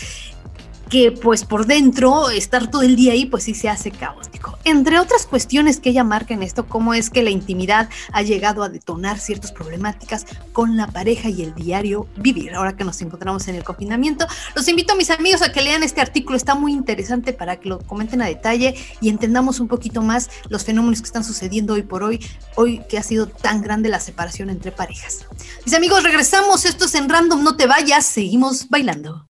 que 0.89 1.13
pues 1.13 1.45
por 1.45 1.67
dentro 1.67 2.31
estar 2.31 2.71
todo 2.71 2.83
el 2.83 2.97
día 2.97 3.13
ahí 3.13 3.27
pues 3.27 3.45
sí 3.45 3.55
se 3.55 3.69
hace 3.69 3.91
caótico. 3.91 4.59
Entre 4.65 4.99
otras 4.99 5.27
cuestiones 5.27 5.81
que 5.81 5.91
ella 5.91 6.05
marca 6.05 6.35
en 6.35 6.43
esto, 6.43 6.67
cómo 6.67 6.95
es 6.95 7.11
que 7.11 7.23
la 7.23 7.31
intimidad 7.31 7.89
ha 8.13 8.23
llegado 8.23 8.63
a 8.63 8.69
detonar 8.69 9.19
ciertas 9.19 9.53
problemáticas 9.53 10.27
con 10.53 10.77
la 10.77 10.87
pareja 10.87 11.29
y 11.29 11.43
el 11.43 11.55
diario 11.55 12.09
vivir. 12.17 12.55
Ahora 12.55 12.77
que 12.77 12.85
nos 12.85 13.01
encontramos 13.01 13.49
en 13.49 13.57
el 13.57 13.65
confinamiento, 13.65 14.27
los 14.55 14.69
invito 14.69 14.93
a 14.93 14.97
mis 14.97 15.11
amigos 15.11 15.43
a 15.43 15.53
que 15.53 15.63
lean 15.63 15.83
este 15.83 16.01
artículo, 16.01 16.37
está 16.37 16.55
muy 16.55 16.73
interesante 16.73 17.33
para 17.33 17.57
que 17.57 17.69
lo 17.69 17.81
comenten 17.81 18.23
a 18.23 18.27
detalle 18.27 18.75
y 19.01 19.09
entendamos 19.09 19.61
un 19.61 19.69
poquito 19.69 20.03
más 20.03 20.31
los 20.49 20.65
fenómenos 20.65 21.01
que 21.01 21.07
están 21.07 21.25
sucediendo 21.25 21.75
hoy 21.75 21.83
por 21.83 22.03
hoy, 22.03 22.25
hoy 22.55 22.83
que 22.89 22.99
ha 22.99 23.03
sido 23.03 23.27
tan 23.27 23.63
grande 23.63 23.89
la 23.89 24.01
separación 24.01 24.51
entre 24.51 24.73
parejas. 24.73 25.27
Mis 25.65 25.75
amigos, 25.75 26.03
regresamos, 26.03 26.65
esto 26.65 26.85
es 26.85 26.95
en 26.95 27.09
Random, 27.09 27.43
no 27.43 27.57
te 27.57 27.67
vayas, 27.67 28.07
seguimos 28.07 28.69
bailando. 28.69 29.27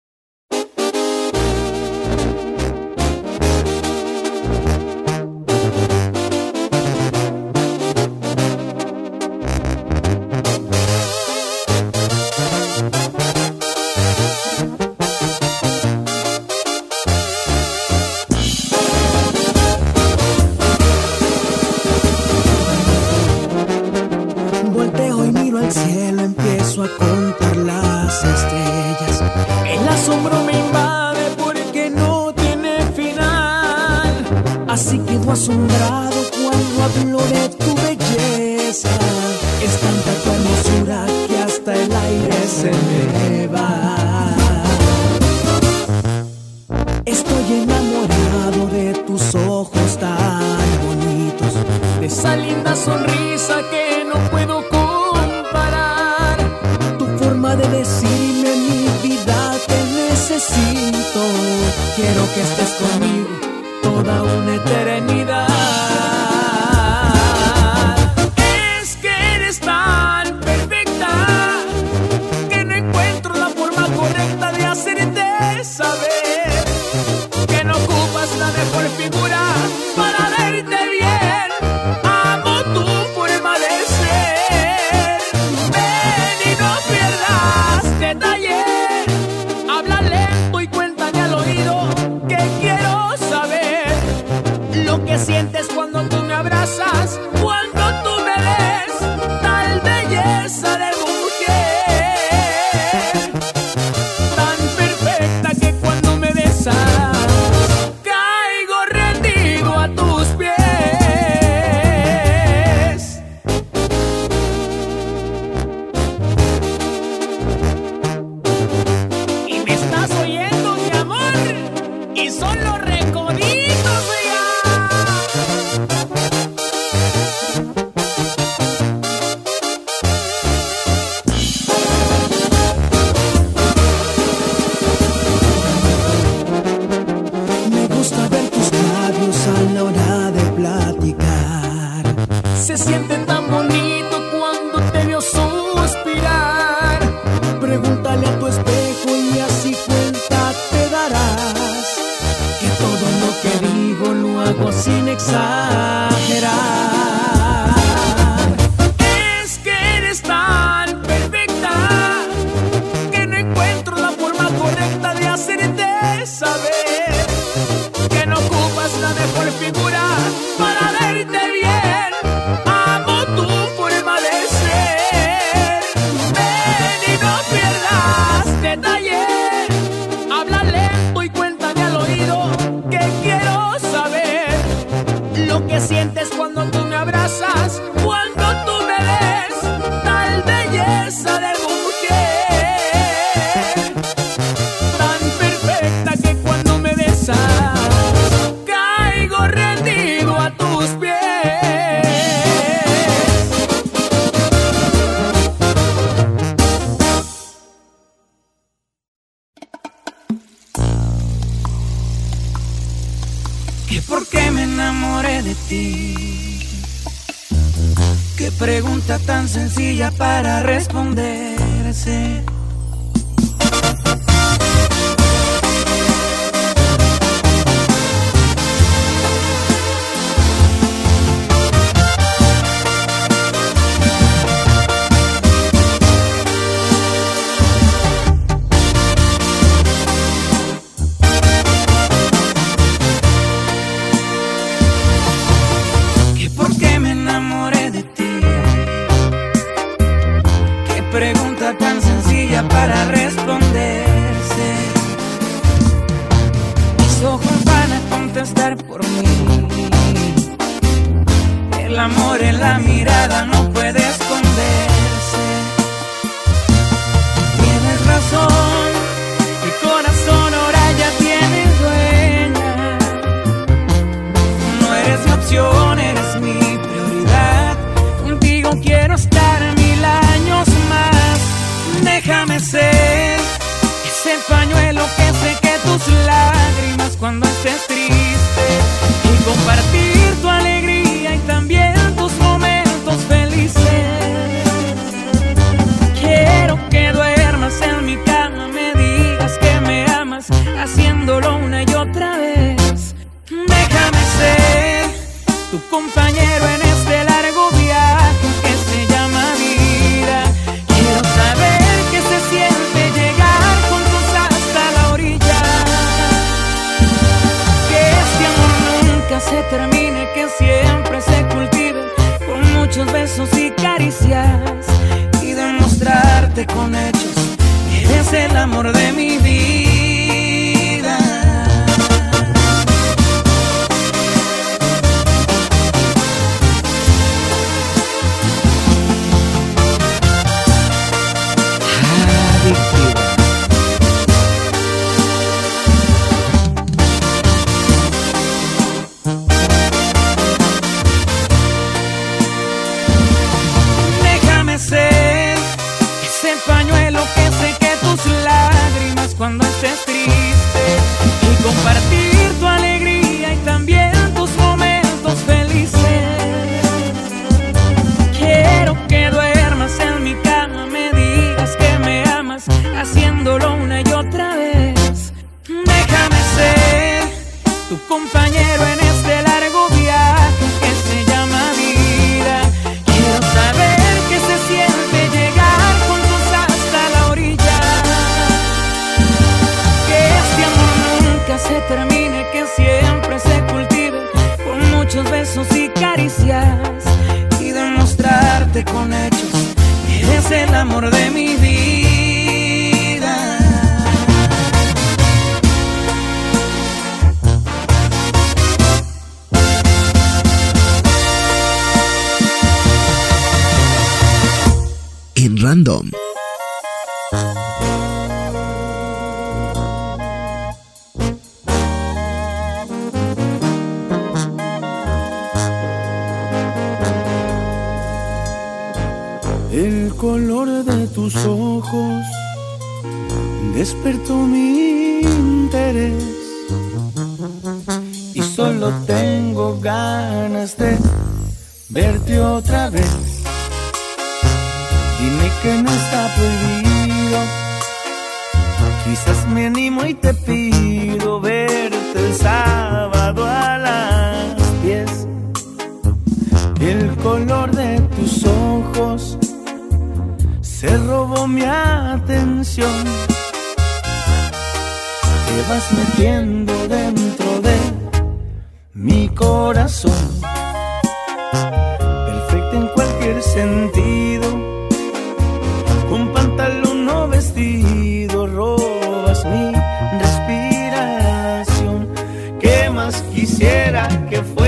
Quisiera 483.56 484.06
que 484.28 484.42
fueras 484.42 484.65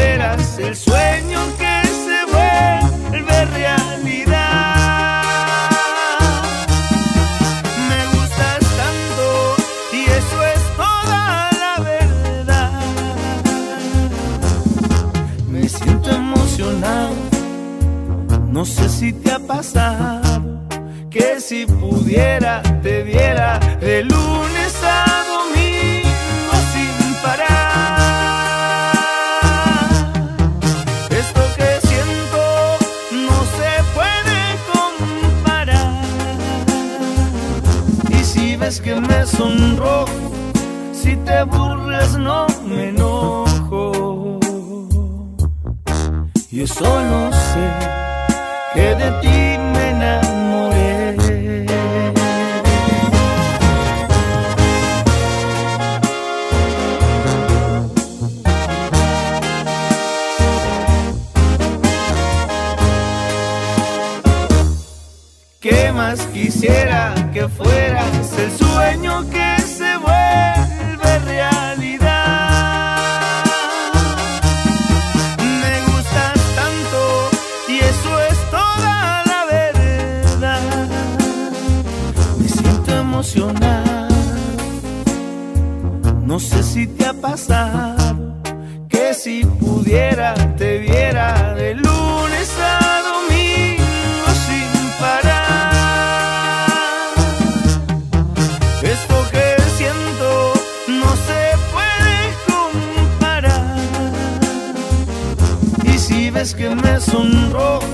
que 106.58 106.74
me 106.74 107.00
sonrojo, 107.00 107.86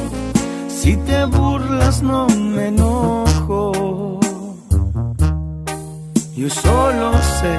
si 0.69 0.97
te 0.97 1.27
burlas 1.27 2.03
no 2.03 2.27
me 2.29 2.69
enojo. 2.69 4.19
Yo 6.35 6.49
solo 6.49 7.13
sé 7.41 7.59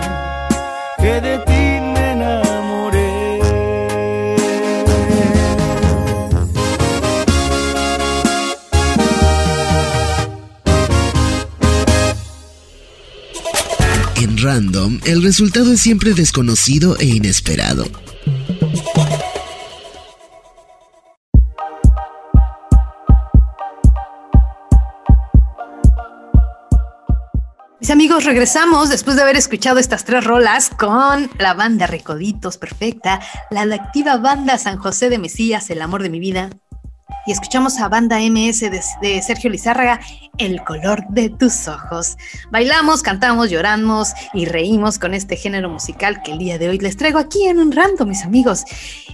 que 0.97 1.21
de 1.21 1.37
ti 1.47 1.63
me 1.93 2.11
enamoré. 2.13 3.39
En 14.15 14.37
Random, 14.39 14.99
el 15.05 15.21
resultado 15.21 15.71
es 15.73 15.81
siempre 15.81 16.15
desconocido 16.15 16.97
e 16.97 17.05
inesperado. 17.05 17.85
Amigos, 27.95 28.25
regresamos 28.25 28.89
después 28.89 29.15
de 29.15 29.21
haber 29.21 29.37
escuchado 29.37 29.79
estas 29.79 30.03
tres 30.03 30.25
rolas 30.25 30.69
con 30.69 31.29
la 31.39 31.53
banda 31.53 31.87
Recoditos 31.87 32.57
Perfecta, 32.57 33.21
la 33.49 33.61
adactiva 33.61 34.17
banda 34.17 34.57
San 34.57 34.75
José 34.77 35.09
de 35.09 35.17
Mesías, 35.17 35.69
El 35.69 35.81
Amor 35.81 36.03
de 36.03 36.09
mi 36.09 36.19
Vida, 36.19 36.49
y 37.25 37.31
escuchamos 37.31 37.79
a 37.79 37.89
banda 37.89 38.19
MS 38.19 38.59
de, 38.59 38.81
de 39.01 39.21
Sergio 39.21 39.49
Lizárraga, 39.49 39.99
El 40.37 40.63
color 40.63 41.05
de 41.09 41.29
tus 41.29 41.67
ojos. 41.67 42.17
Bailamos, 42.51 43.01
cantamos, 43.01 43.49
lloramos 43.49 44.13
y 44.33 44.45
reímos 44.45 44.99
con 44.99 45.13
este 45.13 45.37
género 45.37 45.69
musical 45.69 46.21
que 46.23 46.33
el 46.33 46.39
día 46.39 46.57
de 46.59 46.69
hoy 46.69 46.77
les 46.77 46.97
traigo 46.97 47.19
aquí 47.19 47.43
en 47.47 47.59
un 47.59 47.71
random, 47.71 48.09
mis 48.09 48.23
amigos. 48.23 48.63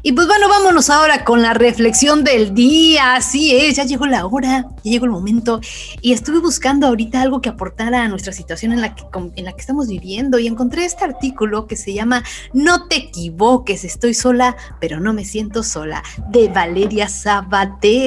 Y 0.03 0.13
pues 0.13 0.27
bueno, 0.27 0.49
vámonos 0.49 0.89
ahora 0.89 1.23
con 1.23 1.43
la 1.43 1.53
reflexión 1.53 2.23
del 2.23 2.55
día. 2.55 3.15
Así 3.15 3.55
es, 3.55 3.75
ya 3.75 3.85
llegó 3.85 4.07
la 4.07 4.25
hora, 4.25 4.65
ya 4.83 4.91
llegó 4.91 5.05
el 5.05 5.11
momento. 5.11 5.61
Y 6.01 6.13
estuve 6.13 6.39
buscando 6.39 6.87
ahorita 6.87 7.21
algo 7.21 7.39
que 7.39 7.49
aportara 7.49 8.03
a 8.03 8.07
nuestra 8.07 8.33
situación 8.33 8.73
en 8.73 8.81
la 8.81 8.95
que, 8.95 9.03
en 9.35 9.45
la 9.45 9.53
que 9.53 9.61
estamos 9.61 9.87
viviendo 9.87 10.39
y 10.39 10.47
encontré 10.47 10.85
este 10.85 11.05
artículo 11.05 11.67
que 11.67 11.75
se 11.75 11.93
llama 11.93 12.23
No 12.51 12.87
te 12.87 12.95
equivoques, 12.95 13.83
estoy 13.83 14.15
sola, 14.15 14.57
pero 14.79 14.99
no 14.99 15.13
me 15.13 15.23
siento 15.23 15.61
sola, 15.61 16.01
de 16.29 16.47
Valeria 16.47 17.07
Sabater. 17.07 18.00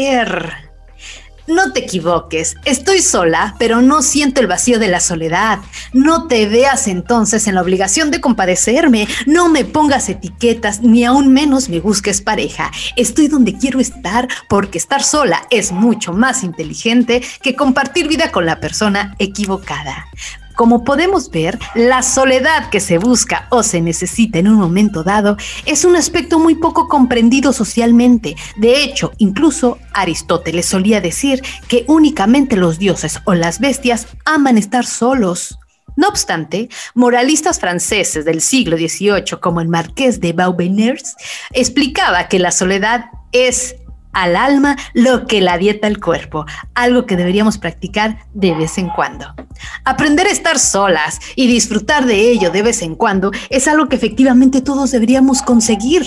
No 1.47 1.73
te 1.73 1.81
equivoques, 1.81 2.57
estoy 2.65 3.03
sola, 3.03 3.55
pero 3.59 3.83
no 3.83 4.01
siento 4.01 4.41
el 4.41 4.47
vacío 4.47 4.79
de 4.79 4.89
la 4.89 4.99
soledad. 4.99 5.59
No 5.93 6.27
te 6.27 6.49
veas 6.49 6.89
entonces 6.89 7.47
en 7.47 7.55
la 7.55 7.61
obligación 7.61 8.11
de 8.11 8.21
compadecerme, 8.23 9.07
no 9.27 9.51
me 9.51 9.67
pongas 9.67 10.09
etiquetas, 10.09 10.81
ni 10.81 11.05
aún 11.05 11.35
menos 11.35 11.69
me 11.69 11.81
busques 11.81 12.23
pareja. 12.23 12.71
Estoy 12.97 13.29
donde 13.29 13.59
quiero 13.59 13.79
estar 13.79 14.27
porque 14.49 14.79
estar 14.79 15.03
sola 15.03 15.47
es 15.51 15.71
mucho 15.71 16.15
más 16.15 16.45
inteligente 16.45 17.23
que 17.43 17.55
compartir 17.55 18.09
vida 18.09 18.33
con 18.33 18.47
la 18.47 18.59
persona 18.59 19.15
equivocada. 19.19 20.07
Como 20.55 20.85
podemos 20.85 21.31
ver, 21.31 21.59
la 21.75 22.03
soledad 22.03 22.71
que 22.71 22.79
se 22.81 22.99
busca 22.99 23.49
o 23.51 23.63
se 23.63 23.81
necesita 23.81 24.39
en 24.39 24.49
un 24.49 24.55
momento 24.55 25.03
dado 25.03 25.37
es 25.67 25.85
un 25.85 25.97
aspecto 25.97 26.39
muy 26.39 26.55
poco 26.55 26.87
comprendido 26.89 27.53
socialmente. 27.53 28.37
De 28.57 28.85
hecho, 28.85 29.13
incluso 29.19 29.79
Aristóteles 29.93 30.67
solía 30.67 31.01
decir 31.01 31.43
que 31.67 31.85
únicamente 31.89 32.57
los 32.57 32.79
dioses 32.79 33.21
o 33.25 33.35
las 33.35 33.59
bestias 33.59 34.07
aman 34.25 34.57
estar 34.57 34.87
solos. 34.87 35.59
No 35.97 36.09
obstante, 36.09 36.69
moralistas 36.95 37.61
franceses 37.61 38.25
del 38.25 38.41
siglo 38.41 38.77
XVIII, 38.77 39.39
como 39.41 39.61
el 39.61 39.69
marqués 39.69 40.21
de 40.21 40.33
Vaubeners, 40.33 41.17
explicaba 41.53 42.29
que 42.29 42.39
la 42.39 42.51
soledad 42.51 43.07
es 43.33 43.77
al 44.15 44.37
alma 44.37 44.77
lo 44.93 45.27
que 45.27 45.41
la 45.41 45.59
dieta 45.59 45.87
al 45.87 46.01
cuerpo, 46.01 46.47
algo 46.75 47.07
que 47.07 47.17
deberíamos 47.17 47.59
practicar 47.59 48.19
de 48.33 48.55
vez 48.55 48.79
en 48.79 48.89
cuando. 48.89 49.27
Aprender 49.85 50.27
a 50.27 50.31
estar 50.31 50.59
solas 50.59 51.21
y 51.37 51.47
disfrutar 51.47 52.07
de 52.07 52.31
ello 52.31 52.51
de 52.51 52.63
vez 52.63 52.83
en 52.83 52.95
cuando 52.95 53.31
es 53.51 53.69
algo 53.69 53.89
que 53.89 53.97
efectivamente 53.97 54.63
todos 54.63 54.91
deberíamos 54.91 55.43
conseguir. 55.43 56.07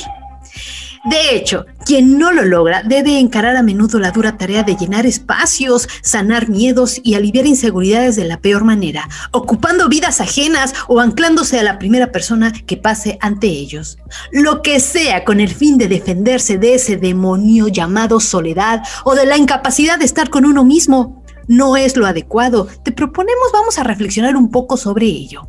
De 1.09 1.37
hecho, 1.37 1.65
quien 1.85 2.17
no 2.19 2.33
lo 2.33 2.43
logra 2.43 2.83
debe 2.83 3.17
encarar 3.17 3.55
a 3.55 3.63
menudo 3.63 3.97
la 3.97 4.11
dura 4.11 4.37
tarea 4.37 4.63
de 4.63 4.75
llenar 4.75 5.05
espacios, 5.05 5.87
sanar 6.01 6.49
miedos 6.49 6.99
y 7.01 7.15
aliviar 7.15 7.45
inseguridades 7.45 8.17
de 8.17 8.25
la 8.25 8.41
peor 8.41 8.65
manera, 8.65 9.07
ocupando 9.31 9.87
vidas 9.87 10.19
ajenas 10.19 10.73
o 10.89 10.99
anclándose 10.99 11.61
a 11.61 11.63
la 11.63 11.79
primera 11.79 12.11
persona 12.11 12.51
que 12.51 12.75
pase 12.75 13.17
ante 13.21 13.47
ellos. 13.47 13.97
Lo 14.33 14.61
que 14.61 14.81
sea 14.81 15.23
con 15.23 15.39
el 15.39 15.55
fin 15.55 15.77
de 15.77 15.87
defenderse 15.87 16.57
de 16.57 16.73
ese 16.73 16.97
demonio 16.97 17.69
llamado 17.69 18.19
soledad 18.19 18.83
o 19.05 19.15
de 19.15 19.25
la 19.25 19.37
incapacidad 19.37 19.97
de 19.97 20.05
estar 20.05 20.29
con 20.29 20.45
uno 20.45 20.65
mismo. 20.65 21.23
No 21.47 21.77
es 21.77 21.95
lo 21.95 22.05
adecuado. 22.05 22.67
Te 22.83 22.91
proponemos 22.91 23.47
vamos 23.53 23.79
a 23.79 23.85
reflexionar 23.85 24.35
un 24.35 24.51
poco 24.51 24.75
sobre 24.75 25.05
ello. 25.05 25.47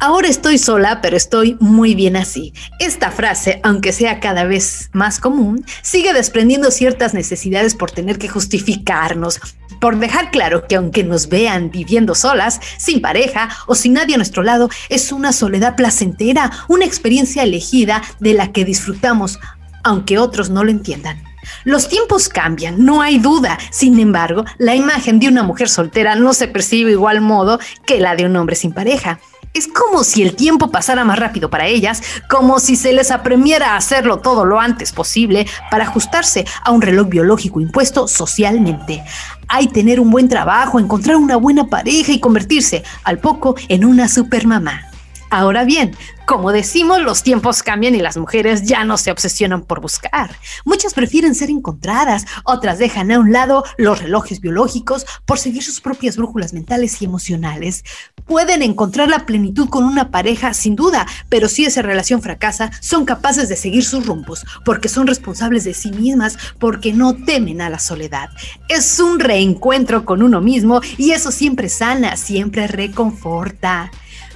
Ahora 0.00 0.28
estoy 0.28 0.58
sola, 0.58 1.00
pero 1.00 1.16
estoy 1.16 1.56
muy 1.60 1.94
bien 1.94 2.16
así. 2.16 2.52
Esta 2.78 3.10
frase, 3.10 3.60
aunque 3.62 3.92
sea 3.92 4.20
cada 4.20 4.44
vez 4.44 4.90
más 4.92 5.20
común, 5.20 5.64
sigue 5.82 6.12
desprendiendo 6.12 6.70
ciertas 6.70 7.14
necesidades 7.14 7.74
por 7.74 7.90
tener 7.90 8.18
que 8.18 8.28
justificarnos, 8.28 9.40
por 9.80 9.98
dejar 9.98 10.30
claro 10.30 10.66
que 10.66 10.76
aunque 10.76 11.04
nos 11.04 11.28
vean 11.28 11.70
viviendo 11.70 12.14
solas, 12.14 12.60
sin 12.76 13.00
pareja 13.00 13.48
o 13.66 13.74
sin 13.74 13.94
nadie 13.94 14.14
a 14.14 14.18
nuestro 14.18 14.42
lado, 14.42 14.68
es 14.88 15.12
una 15.12 15.32
soledad 15.32 15.76
placentera, 15.76 16.50
una 16.68 16.84
experiencia 16.84 17.42
elegida 17.42 18.02
de 18.20 18.34
la 18.34 18.52
que 18.52 18.64
disfrutamos, 18.64 19.38
aunque 19.84 20.18
otros 20.18 20.50
no 20.50 20.64
lo 20.64 20.70
entiendan. 20.70 21.22
Los 21.64 21.88
tiempos 21.88 22.28
cambian, 22.28 22.84
no 22.84 23.02
hay 23.02 23.18
duda. 23.18 23.58
Sin 23.70 23.98
embargo, 24.00 24.44
la 24.58 24.74
imagen 24.74 25.20
de 25.20 25.28
una 25.28 25.42
mujer 25.42 25.68
soltera 25.68 26.14
no 26.14 26.32
se 26.32 26.48
percibe 26.48 26.90
igual 26.90 27.20
modo 27.20 27.58
que 27.86 28.00
la 28.00 28.16
de 28.16 28.26
un 28.26 28.36
hombre 28.36 28.56
sin 28.56 28.72
pareja. 28.72 29.20
Es 29.54 29.68
como 29.68 30.02
si 30.02 30.24
el 30.24 30.34
tiempo 30.34 30.72
pasara 30.72 31.04
más 31.04 31.16
rápido 31.16 31.48
para 31.48 31.68
ellas, 31.68 32.02
como 32.28 32.58
si 32.58 32.74
se 32.74 32.92
les 32.92 33.12
apremiera 33.12 33.74
a 33.74 33.76
hacerlo 33.76 34.18
todo 34.18 34.44
lo 34.44 34.58
antes 34.58 34.90
posible 34.90 35.46
para 35.70 35.84
ajustarse 35.84 36.44
a 36.64 36.72
un 36.72 36.82
reloj 36.82 37.08
biológico 37.08 37.60
impuesto 37.60 38.08
socialmente. 38.08 39.04
Hay 39.46 39.68
tener 39.68 40.00
un 40.00 40.10
buen 40.10 40.28
trabajo, 40.28 40.80
encontrar 40.80 41.14
una 41.14 41.36
buena 41.36 41.68
pareja 41.68 42.10
y 42.10 42.18
convertirse 42.18 42.82
al 43.04 43.18
poco 43.18 43.54
en 43.68 43.84
una 43.84 44.08
supermamá. 44.08 44.90
Ahora 45.34 45.64
bien, 45.64 45.96
como 46.26 46.52
decimos, 46.52 47.02
los 47.02 47.24
tiempos 47.24 47.64
cambian 47.64 47.96
y 47.96 48.00
las 48.00 48.16
mujeres 48.16 48.62
ya 48.62 48.84
no 48.84 48.96
se 48.96 49.10
obsesionan 49.10 49.62
por 49.62 49.80
buscar. 49.80 50.30
Muchas 50.64 50.94
prefieren 50.94 51.34
ser 51.34 51.50
encontradas, 51.50 52.24
otras 52.44 52.78
dejan 52.78 53.10
a 53.10 53.18
un 53.18 53.32
lado 53.32 53.64
los 53.76 54.00
relojes 54.00 54.40
biológicos 54.40 55.04
por 55.26 55.40
seguir 55.40 55.64
sus 55.64 55.80
propias 55.80 56.16
brújulas 56.16 56.52
mentales 56.52 57.02
y 57.02 57.06
emocionales. 57.06 57.82
Pueden 58.26 58.62
encontrar 58.62 59.08
la 59.08 59.26
plenitud 59.26 59.68
con 59.68 59.82
una 59.82 60.12
pareja, 60.12 60.54
sin 60.54 60.76
duda, 60.76 61.04
pero 61.28 61.48
si 61.48 61.64
esa 61.64 61.82
relación 61.82 62.22
fracasa, 62.22 62.70
son 62.80 63.04
capaces 63.04 63.48
de 63.48 63.56
seguir 63.56 63.84
sus 63.84 64.06
rumbos, 64.06 64.46
porque 64.64 64.88
son 64.88 65.08
responsables 65.08 65.64
de 65.64 65.74
sí 65.74 65.90
mismas, 65.90 66.38
porque 66.60 66.92
no 66.92 67.16
temen 67.16 67.60
a 67.60 67.68
la 67.68 67.80
soledad. 67.80 68.28
Es 68.68 69.00
un 69.00 69.18
reencuentro 69.18 70.04
con 70.04 70.22
uno 70.22 70.40
mismo 70.40 70.80
y 70.96 71.10
eso 71.10 71.32
siempre 71.32 71.68
sana, 71.68 72.16
siempre 72.16 72.68
reconforta. 72.68 73.90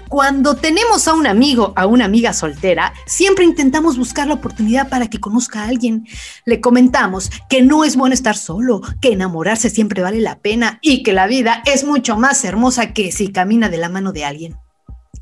Cuando 0.09 0.57
tenemos 0.57 1.07
a 1.07 1.13
un 1.13 1.27
amigo, 1.27 1.75
a 1.77 1.87
una 1.87 2.07
amiga 2.07 2.33
soltera, 2.33 2.95
siempre 3.05 3.45
intentamos 3.45 3.99
buscar 3.99 4.27
la 4.27 4.35
oportunidad 4.35 4.89
para 4.89 5.09
que 5.09 5.21
conozca 5.21 5.63
a 5.63 5.69
alguien. 5.69 6.07
Le 6.47 6.63
comentamos 6.63 7.31
que 7.51 7.61
no 7.61 7.85
es 7.85 7.95
bueno 7.95 8.15
estar 8.15 8.35
solo, 8.35 8.81
que 9.03 9.13
enamorarse 9.13 9.69
siempre 9.69 10.03
vale 10.03 10.21
la 10.21 10.39
pena 10.39 10.79
y 10.81 11.03
que 11.03 11.13
la 11.13 11.27
vida 11.27 11.63
es 11.67 11.85
mucho 11.85 12.17
más 12.17 12.43
hermosa 12.45 12.95
que 12.95 13.13
si 13.13 13.29
camina 13.29 13.69
de 13.69 13.77
la 13.77 13.91
mano 13.91 14.13
de 14.13 14.25
alguien. 14.25 14.57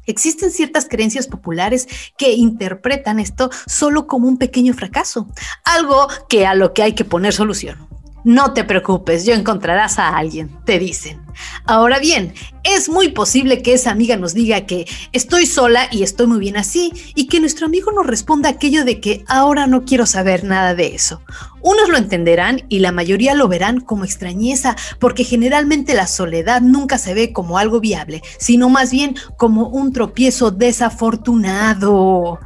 Existen 0.06 0.52
ciertas 0.52 0.86
creencias 0.88 1.26
populares 1.26 1.88
que 2.16 2.34
interpretan 2.34 3.18
esto 3.18 3.50
solo 3.66 4.06
como 4.06 4.28
un 4.28 4.38
pequeño 4.38 4.72
fracaso, 4.72 5.26
algo 5.64 6.06
que 6.28 6.46
a 6.46 6.54
lo 6.54 6.74
que 6.74 6.84
hay 6.84 6.92
que 6.92 7.04
poner 7.04 7.32
solución. 7.32 7.88
No 8.26 8.54
te 8.54 8.64
preocupes, 8.64 9.24
yo 9.24 9.34
encontrarás 9.34 10.00
a 10.00 10.16
alguien, 10.16 10.50
te 10.64 10.80
dicen. 10.80 11.20
Ahora 11.64 12.00
bien, 12.00 12.34
es 12.64 12.88
muy 12.88 13.10
posible 13.10 13.62
que 13.62 13.72
esa 13.72 13.92
amiga 13.92 14.16
nos 14.16 14.34
diga 14.34 14.66
que 14.66 14.84
estoy 15.12 15.46
sola 15.46 15.86
y 15.92 16.02
estoy 16.02 16.26
muy 16.26 16.40
bien 16.40 16.56
así, 16.56 16.92
y 17.14 17.28
que 17.28 17.38
nuestro 17.38 17.66
amigo 17.66 17.92
nos 17.92 18.04
responda 18.04 18.48
aquello 18.48 18.84
de 18.84 18.98
que 18.98 19.22
ahora 19.28 19.68
no 19.68 19.84
quiero 19.84 20.06
saber 20.06 20.42
nada 20.42 20.74
de 20.74 20.92
eso. 20.92 21.22
Unos 21.60 21.88
lo 21.88 21.98
entenderán 21.98 22.64
y 22.68 22.80
la 22.80 22.90
mayoría 22.90 23.32
lo 23.34 23.46
verán 23.46 23.78
como 23.78 24.04
extrañeza, 24.04 24.74
porque 24.98 25.22
generalmente 25.22 25.94
la 25.94 26.08
soledad 26.08 26.62
nunca 26.62 26.98
se 26.98 27.14
ve 27.14 27.32
como 27.32 27.58
algo 27.58 27.78
viable, 27.78 28.22
sino 28.40 28.68
más 28.68 28.90
bien 28.90 29.14
como 29.36 29.68
un 29.68 29.92
tropiezo 29.92 30.50
desafortunado. 30.50 32.40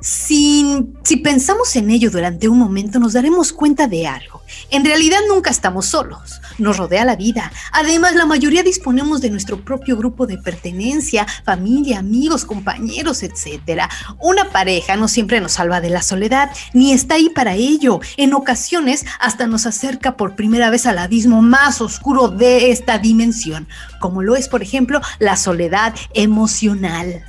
si 0.00 0.94
pensamos 1.22 1.76
en 1.76 1.90
ello 1.90 2.10
durante 2.10 2.48
un 2.48 2.58
momento, 2.58 2.98
nos 2.98 3.12
daremos 3.12 3.52
cuenta 3.52 3.86
de 3.86 4.06
algo. 4.06 4.45
En 4.70 4.84
realidad 4.84 5.18
nunca 5.28 5.50
estamos 5.50 5.86
solos, 5.86 6.40
nos 6.58 6.76
rodea 6.76 7.04
la 7.04 7.16
vida. 7.16 7.52
Además, 7.72 8.14
la 8.14 8.26
mayoría 8.26 8.62
disponemos 8.62 9.20
de 9.20 9.30
nuestro 9.30 9.64
propio 9.64 9.96
grupo 9.96 10.26
de 10.26 10.38
pertenencia, 10.38 11.26
familia, 11.44 12.00
amigos, 12.00 12.44
compañeros, 12.44 13.22
etc. 13.22 13.82
Una 14.20 14.50
pareja 14.50 14.96
no 14.96 15.06
siempre 15.08 15.40
nos 15.40 15.52
salva 15.52 15.80
de 15.80 15.90
la 15.90 16.02
soledad, 16.02 16.50
ni 16.72 16.92
está 16.92 17.14
ahí 17.14 17.28
para 17.30 17.54
ello. 17.54 18.00
En 18.16 18.34
ocasiones 18.34 19.04
hasta 19.20 19.46
nos 19.46 19.66
acerca 19.66 20.16
por 20.16 20.34
primera 20.34 20.70
vez 20.70 20.86
al 20.86 20.98
abismo 20.98 21.42
más 21.42 21.80
oscuro 21.80 22.28
de 22.28 22.70
esta 22.72 22.98
dimensión, 22.98 23.68
como 24.00 24.22
lo 24.22 24.34
es, 24.34 24.48
por 24.48 24.62
ejemplo, 24.62 25.00
la 25.18 25.36
soledad 25.36 25.94
emocional. 26.14 27.24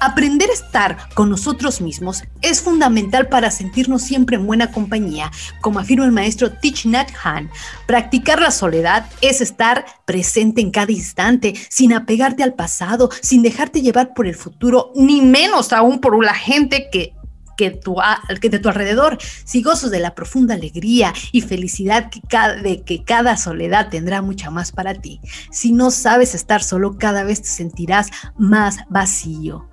Aprender 0.00 0.50
a 0.50 0.54
estar 0.54 0.96
con 1.14 1.30
nosotros 1.30 1.80
mismos 1.80 2.22
es 2.42 2.60
fundamental 2.60 3.28
para 3.28 3.50
sentirnos 3.50 4.02
siempre 4.02 4.36
en 4.36 4.46
buena 4.46 4.70
compañía, 4.70 5.30
como 5.60 5.78
afirma 5.78 6.04
el 6.04 6.12
maestro 6.12 6.52
Thich 6.52 6.86
Nhat 6.86 7.10
Hanh. 7.22 7.50
Practicar 7.86 8.40
la 8.40 8.50
soledad 8.50 9.06
es 9.20 9.40
estar 9.40 9.84
presente 10.04 10.60
en 10.60 10.70
cada 10.70 10.92
instante, 10.92 11.54
sin 11.68 11.92
apegarte 11.92 12.42
al 12.42 12.54
pasado, 12.54 13.10
sin 13.20 13.42
dejarte 13.42 13.82
llevar 13.82 14.14
por 14.14 14.26
el 14.26 14.34
futuro, 14.34 14.92
ni 14.94 15.20
menos 15.20 15.72
aún 15.72 16.00
por 16.00 16.22
la 16.24 16.34
gente 16.34 16.88
que 16.90 17.14
que, 17.58 17.72
tu, 17.72 17.96
que 18.40 18.48
de 18.48 18.60
tu 18.60 18.68
alrededor, 18.70 19.18
si 19.44 19.62
gozos 19.62 19.90
de 19.90 19.98
la 19.98 20.14
profunda 20.14 20.54
alegría 20.54 21.12
y 21.32 21.42
felicidad 21.42 22.08
que 22.08 22.22
cada, 22.22 22.54
de 22.54 22.82
que 22.82 23.02
cada 23.02 23.36
soledad 23.36 23.88
tendrá 23.90 24.22
mucha 24.22 24.50
más 24.50 24.70
para 24.72 24.94
ti. 24.94 25.20
Si 25.50 25.72
no 25.72 25.90
sabes 25.90 26.34
estar 26.34 26.62
solo, 26.62 26.96
cada 26.96 27.24
vez 27.24 27.42
te 27.42 27.48
sentirás 27.48 28.10
más 28.38 28.78
vacío. 28.88 29.68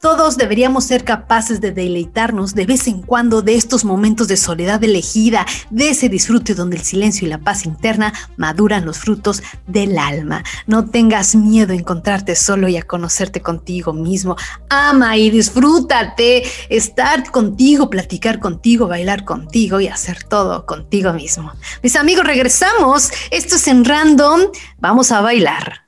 Todos 0.00 0.36
deberíamos 0.36 0.84
ser 0.84 1.02
capaces 1.02 1.60
de 1.60 1.72
deleitarnos 1.72 2.54
de 2.54 2.66
vez 2.66 2.86
en 2.86 3.02
cuando 3.02 3.42
de 3.42 3.56
estos 3.56 3.84
momentos 3.84 4.28
de 4.28 4.36
soledad 4.36 4.82
elegida, 4.84 5.44
de 5.70 5.90
ese 5.90 6.08
disfrute 6.08 6.54
donde 6.54 6.76
el 6.76 6.82
silencio 6.82 7.26
y 7.26 7.30
la 7.30 7.38
paz 7.38 7.66
interna 7.66 8.12
maduran 8.36 8.84
los 8.84 8.98
frutos 8.98 9.42
del 9.66 9.98
alma. 9.98 10.44
No 10.66 10.88
tengas 10.88 11.34
miedo 11.34 11.72
a 11.72 11.76
encontrarte 11.76 12.36
solo 12.36 12.68
y 12.68 12.76
a 12.76 12.82
conocerte 12.82 13.42
contigo 13.42 13.92
mismo. 13.92 14.36
Ama 14.68 15.16
y 15.16 15.30
disfrútate, 15.30 16.44
estar 16.68 17.30
contigo, 17.30 17.90
platicar 17.90 18.38
contigo, 18.38 18.86
bailar 18.86 19.24
contigo 19.24 19.80
y 19.80 19.88
hacer 19.88 20.22
todo 20.22 20.64
contigo 20.64 21.12
mismo. 21.12 21.52
Mis 21.82 21.96
amigos, 21.96 22.24
regresamos. 22.24 23.10
Esto 23.30 23.56
es 23.56 23.66
en 23.66 23.84
random. 23.84 24.42
Vamos 24.78 25.10
a 25.10 25.20
bailar. 25.20 25.87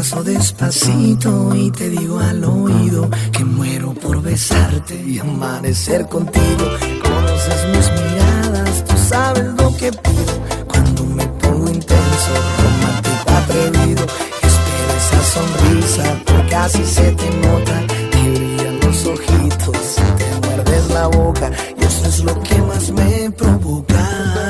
Despacito 0.00 1.54
y 1.54 1.70
te 1.70 1.90
digo 1.90 2.18
al 2.18 2.42
oído 2.42 3.10
que 3.32 3.44
muero 3.44 3.92
por 3.92 4.22
besarte 4.22 4.94
y 4.94 5.18
amanecer 5.18 6.08
contigo. 6.08 6.64
Conoces 7.02 7.66
mis 7.68 7.90
miradas, 7.92 8.84
tú 8.86 8.96
sabes 8.96 9.44
lo 9.44 9.76
que 9.76 9.92
pido 9.92 10.34
cuando 10.66 11.04
me 11.04 11.26
pongo 11.26 11.68
intenso, 11.68 12.32
romántico, 12.62 13.30
atrevido. 13.30 14.06
Espero 14.42 14.90
esa 14.96 15.22
sonrisa, 15.34 16.22
porque 16.24 16.48
casi 16.48 16.84
se 16.86 17.12
te 17.12 17.30
nota, 17.36 17.86
te 18.10 18.30
brillan 18.30 18.80
los 18.80 19.04
ojitos, 19.04 19.96
te 20.16 20.46
muerdes 20.46 20.90
la 20.90 21.06
boca 21.08 21.50
y 21.78 21.84
eso 21.84 22.06
es 22.06 22.24
lo 22.24 22.42
que 22.42 22.56
más 22.62 22.90
me 22.90 23.30
provoca. 23.32 24.49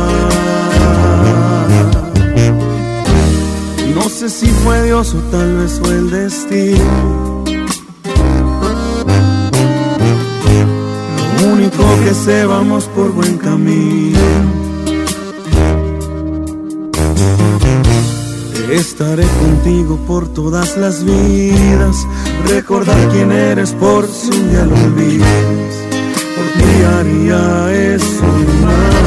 Sé 4.21 4.29
si 4.29 4.45
fue 4.63 4.83
Dios 4.83 5.15
o 5.15 5.17
tal 5.31 5.57
vez 5.57 5.79
fue 5.79 5.95
el 5.95 6.11
destino. 6.11 7.43
Lo 11.39 11.47
único 11.53 11.83
que 12.03 12.13
sé, 12.13 12.45
vamos 12.45 12.85
por 12.95 13.11
buen 13.13 13.39
camino. 13.39 14.19
Estaré 18.71 19.25
contigo 19.39 19.97
por 20.05 20.27
todas 20.27 20.77
las 20.77 21.03
vidas. 21.03 22.05
Recordar 22.47 23.09
quién 23.09 23.31
eres 23.31 23.71
por 23.71 24.07
si 24.07 24.29
un 24.29 24.51
día 24.51 24.65
lo 24.65 24.75
olvidas. 24.75 25.73
Por 26.35 26.45
ti 26.61 26.83
haría 26.83 27.95
eso 27.95 28.27
más. 28.61 29.01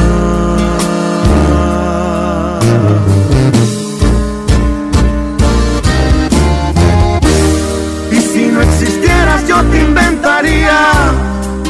Te 9.63 9.79
inventaría 9.79 10.77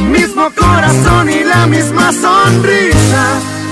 mismo 0.09 0.49
corazón 0.57 1.29
y 1.29 1.43
la 1.43 1.67
misma 1.67 2.11
sonrisa. 2.11 3.23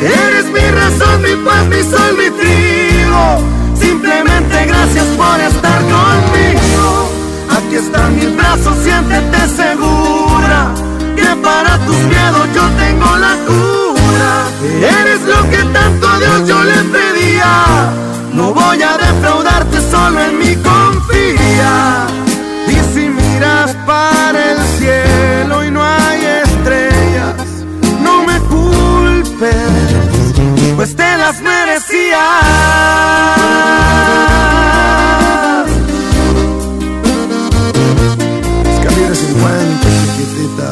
Eres 0.01 0.45
mi 0.45 0.59
razón, 0.59 1.21
mi 1.21 1.35
paz, 1.43 1.65
mi 1.65 1.81
sol, 1.81 2.15
mi 2.17 2.29
trigo. 2.29 3.39
Simplemente 3.79 4.65
gracias 4.65 5.05
por 5.17 5.39
estar 5.39 5.81
conmigo. 5.81 7.09
Aquí 7.57 7.75
están 7.75 8.15
mis 8.15 8.35
brazos, 8.35 8.75
siéntete 8.83 9.47
segura. 9.55 10.71
Que 11.15 11.35
para 11.41 11.77
tus 11.85 11.97
miedos 11.97 12.47
yo 12.53 12.67
tengo 12.77 13.17
la 13.17 13.35
cura. 13.47 14.33
Eres 15.01 15.21
lo 15.21 15.49
que 15.49 15.63
tanto 15.73 16.07
a 16.07 16.19
Dios 16.19 16.47
yo 16.47 16.63
le 16.63 16.83
pedía. 16.83 17.65
No 18.33 18.53
voy 18.53 18.81
a 18.81 18.97
defraudarte, 18.97 19.79
solo 19.91 20.21
en 20.21 20.37
mi 20.37 20.55
confía 20.55 22.07
merecías. 32.13 32.53
Escalera 38.73 39.15
50, 39.15 39.87
chiquitita. 39.99 40.71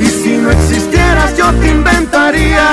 Y 0.00 0.06
si 0.06 0.36
no 0.38 0.50
existieras 0.50 1.36
yo 1.36 1.52
te 1.60 1.68
inventaría 1.68 2.66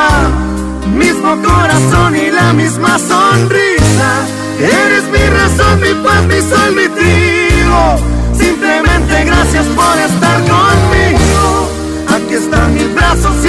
mismo 0.95 1.41
corazón 1.41 2.15
y 2.15 2.31
la 2.31 2.53
misma 2.53 2.99
sonrisa. 2.99 4.27
Eres 4.59 5.03
mi 5.11 5.29
razón, 5.29 5.81
mi 5.81 5.93
paz, 6.03 6.23
mi 6.25 6.41
sol, 6.41 6.75
mi 6.75 6.82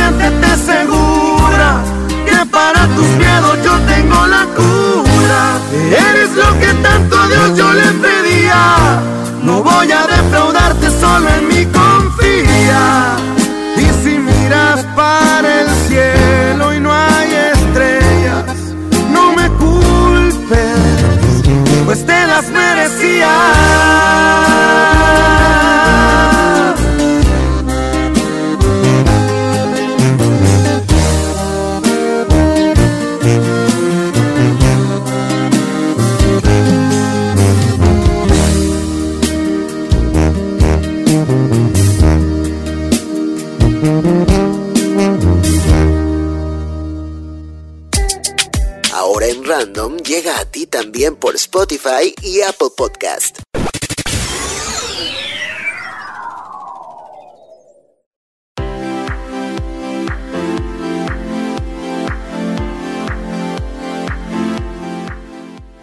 siéntete 0.04 0.56
segura. 0.56 1.82
Que 2.26 2.46
para 2.46 2.86
tus 2.94 3.06
miedos 3.16 3.58
yo 3.64 3.72
tengo 3.86 4.26
la 4.26 4.33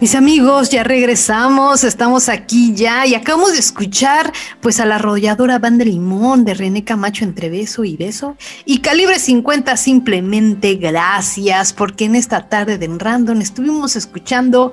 Mis 0.02 0.16
amigos, 0.16 0.68
ya 0.70 0.82
regresamos, 0.82 1.84
estamos 1.84 2.28
aquí 2.28 2.74
ya 2.74 3.06
y 3.06 3.14
acabamos 3.14 3.52
de 3.52 3.60
escuchar 3.60 4.32
pues 4.60 4.80
a 4.80 4.84
la 4.84 4.96
arrolladora 4.96 5.60
banda 5.60 5.84
Limón 5.84 6.44
de 6.44 6.54
René 6.54 6.82
Camacho 6.82 7.22
entre 7.22 7.48
beso 7.50 7.84
y 7.84 7.96
beso. 7.96 8.36
Y 8.64 8.78
calibre 8.78 9.20
50 9.20 9.76
simplemente 9.76 10.74
gracias 10.74 11.72
porque 11.72 12.06
en 12.06 12.16
esta 12.16 12.48
tarde 12.48 12.78
de 12.78 12.88
Random 12.98 13.40
estuvimos 13.40 13.94
escuchando 13.94 14.72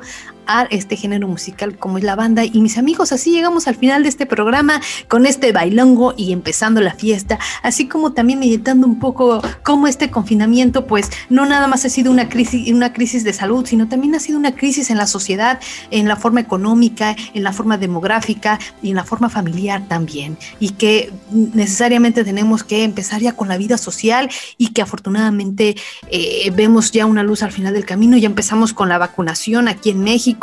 este 0.70 0.96
género 0.96 1.28
musical 1.28 1.78
como 1.78 1.98
es 1.98 2.04
la 2.04 2.16
banda. 2.16 2.44
Y 2.44 2.62
mis 2.62 2.78
amigos, 2.78 3.12
así 3.12 3.32
llegamos 3.32 3.68
al 3.68 3.76
final 3.76 4.04
de 4.04 4.10
este 4.10 4.26
programa 4.26 4.82
con 5.08 5.26
este 5.26 5.52
bailongo 5.52 6.14
y 6.18 6.34
empezando 6.34 6.82
la 6.82 6.94
fiesta, 6.94 7.40
así 7.64 7.88
como 7.88 8.14
también 8.14 8.40
meditando 8.40 8.88
un 8.88 9.00
poco 9.00 9.42
cómo 9.64 9.88
este 9.88 10.10
confinamiento, 10.10 10.88
pues 10.88 11.10
no 11.30 11.46
nada 11.46 11.68
más 11.68 11.86
ha 11.86 11.90
sido 11.90 12.12
una 12.12 12.30
crisis, 12.30 12.72
una 12.72 12.94
crisis 12.94 13.24
de 13.24 13.34
salud, 13.34 13.66
sino 13.66 13.88
también 13.88 14.16
ha 14.16 14.20
sido 14.20 14.38
una 14.38 14.56
crisis 14.56 14.90
en 14.90 14.98
la 14.98 15.08
sociedad, 15.08 15.60
en 15.92 16.08
la 16.08 16.16
forma 16.16 16.40
económica, 16.40 17.16
en 17.34 17.44
la 17.44 17.54
forma 17.54 17.78
demográfica 17.78 18.60
y 18.82 18.90
en 18.90 18.96
la 18.96 19.04
forma 19.04 19.30
familiar 19.30 19.84
también. 19.88 20.38
Y 20.60 20.72
que 20.72 21.12
necesariamente 21.32 22.24
tenemos 22.24 22.64
que 22.64 22.84
empezar 22.84 23.22
ya 23.22 23.34
con 23.34 23.48
la 23.48 23.58
vida 23.58 23.78
social 23.78 24.30
y 24.58 24.70
que 24.70 24.82
afortunadamente 24.82 25.76
eh, 26.12 26.52
vemos 26.56 26.92
ya 26.92 27.06
una 27.06 27.24
luz 27.24 27.44
al 27.44 27.52
final 27.52 27.74
del 27.74 27.86
camino. 27.86 28.18
Ya 28.18 28.28
empezamos 28.28 28.74
con 28.74 28.90
la 28.90 28.98
vacunación 28.98 29.68
aquí 29.68 29.92
en 29.92 30.04
México 30.04 30.39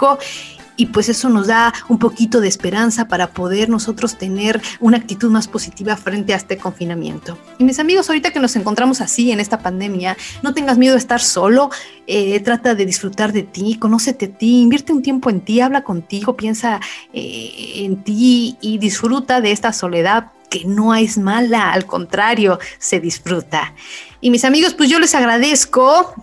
y 0.77 0.87
pues 0.87 1.09
eso 1.09 1.29
nos 1.29 1.47
da 1.47 1.73
un 1.89 1.99
poquito 1.99 2.41
de 2.41 2.49
esperanza 2.49 3.09
para 3.09 3.29
poder 3.29 3.69
nosotros 3.69 4.17
tener 4.17 4.61
una 4.81 4.99
actitud 4.99 5.31
más 5.31 5.49
positiva 5.49 5.97
frente 5.97 6.35
a 6.35 6.37
este 6.37 6.59
confinamiento. 6.59 7.39
Y 7.59 7.65
mis 7.65 7.79
amigos, 7.79 8.09
ahorita 8.09 8.31
que 8.31 8.41
nos 8.41 8.57
encontramos 8.57 9.01
así 9.01 9.33
en 9.33 9.41
esta 9.41 9.59
pandemia, 9.61 10.17
no 10.43 10.55
tengas 10.55 10.79
miedo 10.79 10.95
de 10.95 10.99
estar 10.99 11.21
solo, 11.21 11.71
eh, 12.07 12.39
trata 12.41 12.75
de 12.75 12.87
disfrutar 12.87 13.33
de 13.33 13.43
ti, 13.43 13.77
conócete 13.79 14.27
a 14.27 14.39
ti, 14.39 14.61
invierte 14.61 14.93
un 14.93 15.03
tiempo 15.03 15.31
en 15.31 15.41
ti, 15.41 15.61
habla 15.61 15.83
contigo, 15.83 16.37
piensa 16.37 16.81
eh, 17.13 17.73
en 17.77 18.03
ti 18.05 18.57
y 18.61 18.79
disfruta 18.79 19.41
de 19.41 19.53
esta 19.53 19.73
soledad 19.73 20.33
que 20.47 20.65
no 20.65 20.95
es 20.95 21.19
mala, 21.19 21.73
al 21.73 21.87
contrario, 21.87 22.59
se 22.79 23.01
disfruta. 23.01 23.75
Y 24.21 24.31
mis 24.31 24.45
amigos, 24.45 24.75
pues 24.75 24.89
yo 24.89 24.99
les 24.99 25.15
agradezco, 25.15 26.15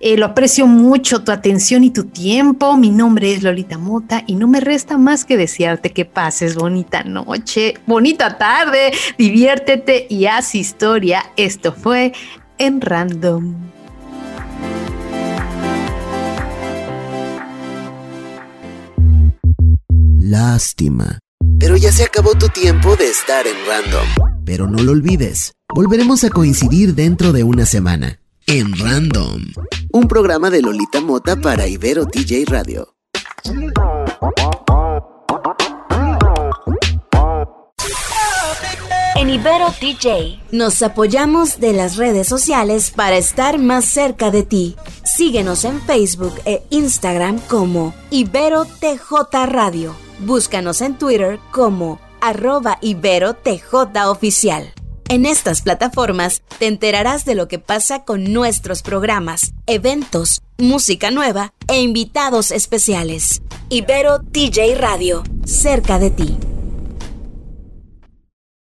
eh, 0.00 0.16
lo 0.16 0.26
aprecio 0.26 0.66
mucho 0.66 1.22
tu 1.22 1.30
atención 1.30 1.84
y 1.84 1.90
tu 1.90 2.04
tiempo. 2.04 2.76
Mi 2.76 2.90
nombre 2.90 3.32
es 3.32 3.42
Lolita 3.42 3.78
Mota 3.78 4.24
y 4.26 4.34
no 4.34 4.48
me 4.48 4.60
resta 4.60 4.98
más 4.98 5.24
que 5.24 5.36
desearte 5.36 5.90
que 5.90 6.04
pases 6.04 6.54
bonita 6.54 7.04
noche, 7.04 7.74
bonita 7.86 8.38
tarde, 8.38 8.92
diviértete 9.18 10.06
y 10.08 10.26
haz 10.26 10.54
historia. 10.54 11.30
Esto 11.36 11.72
fue 11.72 12.12
en 12.58 12.80
Random. 12.80 13.54
Lástima. 20.18 21.23
Pero 21.58 21.76
ya 21.76 21.92
se 21.92 22.04
acabó 22.04 22.34
tu 22.34 22.48
tiempo 22.48 22.96
de 22.96 23.08
estar 23.08 23.46
en 23.46 23.56
Random. 23.66 24.06
Pero 24.44 24.66
no 24.66 24.82
lo 24.82 24.92
olvides 24.92 25.54
volveremos 25.74 26.22
a 26.22 26.30
coincidir 26.30 26.94
dentro 26.94 27.32
de 27.32 27.42
una 27.42 27.66
semana. 27.66 28.20
En 28.46 28.78
Random. 28.78 29.42
Un 29.92 30.06
programa 30.06 30.48
de 30.50 30.62
Lolita 30.62 31.00
Mota 31.00 31.34
para 31.34 31.66
Ibero 31.66 32.06
TJ 32.06 32.44
Radio. 32.46 32.94
En 39.16 39.30
Ibero 39.30 39.72
TJ 39.80 40.42
nos 40.52 40.82
apoyamos 40.82 41.58
de 41.58 41.72
las 41.72 41.96
redes 41.96 42.28
sociales 42.28 42.90
para 42.90 43.16
estar 43.16 43.58
más 43.58 43.84
cerca 43.86 44.30
de 44.30 44.44
ti. 44.44 44.76
Síguenos 45.04 45.64
en 45.64 45.80
Facebook 45.80 46.34
e 46.44 46.62
Instagram 46.70 47.40
como 47.48 47.94
Ibero 48.10 48.64
TJ 48.64 49.46
Radio. 49.46 50.03
Búscanos 50.20 50.80
en 50.80 50.96
Twitter 50.96 51.38
como 51.50 52.00
arroba 52.20 52.78
Ibero 52.80 53.34
TJ 53.34 54.06
Oficial. 54.06 54.72
En 55.08 55.26
estas 55.26 55.60
plataformas 55.60 56.42
te 56.58 56.66
enterarás 56.66 57.24
de 57.24 57.34
lo 57.34 57.46
que 57.46 57.58
pasa 57.58 58.04
con 58.04 58.32
nuestros 58.32 58.82
programas, 58.82 59.52
eventos, 59.66 60.42
música 60.56 61.10
nueva 61.10 61.52
e 61.68 61.80
invitados 61.80 62.52
especiales. 62.52 63.42
Ibero 63.68 64.20
TJ 64.20 64.76
Radio, 64.76 65.22
cerca 65.44 65.98
de 65.98 66.10
ti. 66.10 66.38